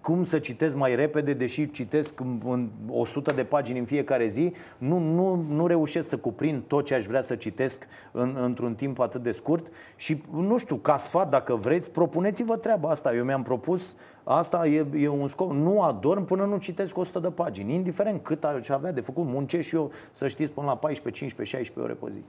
[0.00, 4.98] cum să citesc mai repede, deși citesc în 100 de pagini în fiecare zi, nu,
[4.98, 9.22] nu, nu reușesc să cuprind tot ce aș vrea să citesc în, într-un timp atât
[9.22, 9.66] de scurt
[9.96, 13.14] și nu știu, ca sfat, dacă vreți, propuneți-vă treaba asta.
[13.14, 17.28] Eu mi-am propus, asta e, e un scop, nu adorm până nu citesc 100 de
[17.28, 21.22] pagini, indiferent cât aș avea de făcut, muncesc și eu, să știți, până la 14,
[21.22, 22.24] 15, 16 ore pe zi.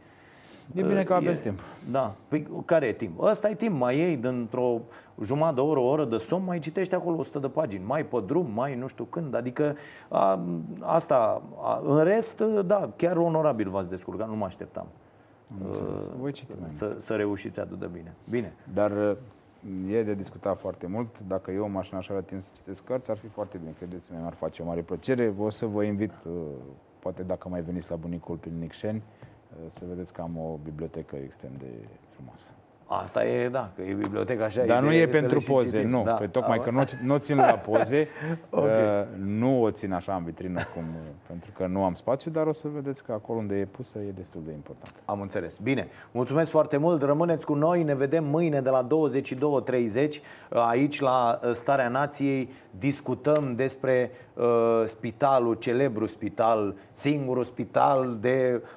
[0.74, 1.60] E bine că aveți e, timp.
[1.92, 2.16] Da.
[2.28, 3.22] Păi care e timp?
[3.22, 3.78] Ăsta e timp.
[3.78, 4.80] Mai iei dintr-o
[5.22, 7.84] jumătate de oră, o oră de somn, mai citești acolo 100 de pagini.
[7.86, 9.36] Mai pe drum, mai nu știu când.
[9.36, 9.76] Adică
[10.10, 10.40] a,
[10.80, 14.28] asta, a, în rest, da, chiar onorabil v-ați descurcat.
[14.28, 14.88] Nu mă așteptam.
[16.20, 18.16] Voi citi mai să, să reușiți atât de bine.
[18.30, 18.54] Bine.
[18.74, 19.18] Dar
[19.90, 21.20] e de discutat foarte mult.
[21.28, 23.74] Dacă eu m-aș așa timp să citesc cărți, ar fi foarte bine.
[23.78, 25.34] Credeți-mă, mi-ar face o mare plăcere.
[25.38, 26.12] O să vă invit,
[27.00, 29.02] poate dacă mai veniți la bunicul prin Nicșeni,
[29.68, 32.52] să vedeți că am o bibliotecă extrem de frumoasă.
[33.02, 34.64] Asta e, da, că e biblioteca așa.
[34.66, 35.90] Dar nu e pentru poze, citim.
[35.90, 36.04] nu.
[36.04, 36.12] Da.
[36.12, 38.08] Pe tocmai că nu, nu țin la poze,
[38.50, 39.02] okay.
[39.02, 42.48] uh, nu o țin așa în vitrină cum, uh, pentru că nu am spațiu, dar
[42.48, 44.94] o să vedeți că acolo unde e pusă e destul de important.
[45.06, 45.58] Am înțeles.
[45.58, 48.88] Bine, mulțumesc foarte mult, rămâneți cu noi, ne vedem mâine de la 22.30
[50.50, 52.50] uh, aici la uh, Starea Nației,
[52.80, 54.44] discutăm despre uh,
[54.86, 58.68] spitalul, celebru spital, singurul spital de uh,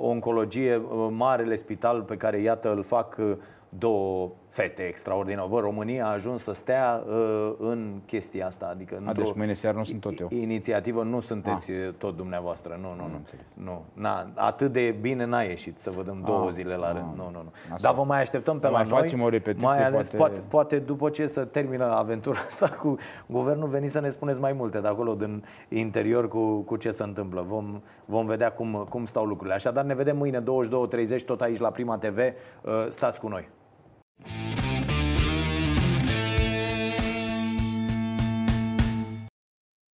[0.00, 3.36] oncologie, uh, marele spital pe care iată îl fac uh,
[3.68, 5.48] două fete extraordinare.
[5.48, 8.68] Bă, România a ajuns să stea uh, în chestia asta.
[8.70, 10.28] Adică a, deci mâine seară nu sunt tot eu.
[10.30, 11.74] Inițiativă nu sunteți a.
[11.74, 11.92] Ah.
[11.98, 12.78] tot dumneavoastră.
[12.80, 13.20] Nu, nu, nu.
[13.64, 13.84] nu.
[14.02, 16.26] Na, atât de bine n-a ieșit să vă dăm a.
[16.26, 16.52] două ah.
[16.52, 17.06] zile la rând.
[17.12, 17.14] A.
[17.16, 17.52] Nu, nu, nu.
[17.64, 17.76] Așa.
[17.80, 19.26] Dar vă mai așteptăm pe mai la facem noi.
[19.26, 20.16] o repetiție, mai ales poate...
[20.16, 20.40] poate...
[20.48, 22.96] poate după ce să termină aventura asta cu
[23.26, 27.02] guvernul, veniți să ne spuneți mai multe de acolo, din interior, cu, cu ce se
[27.02, 27.42] întâmplă.
[27.42, 29.54] Vom, vom vedea cum, cum stau lucrurile.
[29.54, 32.18] Așadar, ne vedem mâine 22.30 tot aici la Prima TV.
[32.18, 33.48] Uh, stați cu noi.
[34.24, 34.51] Thank you.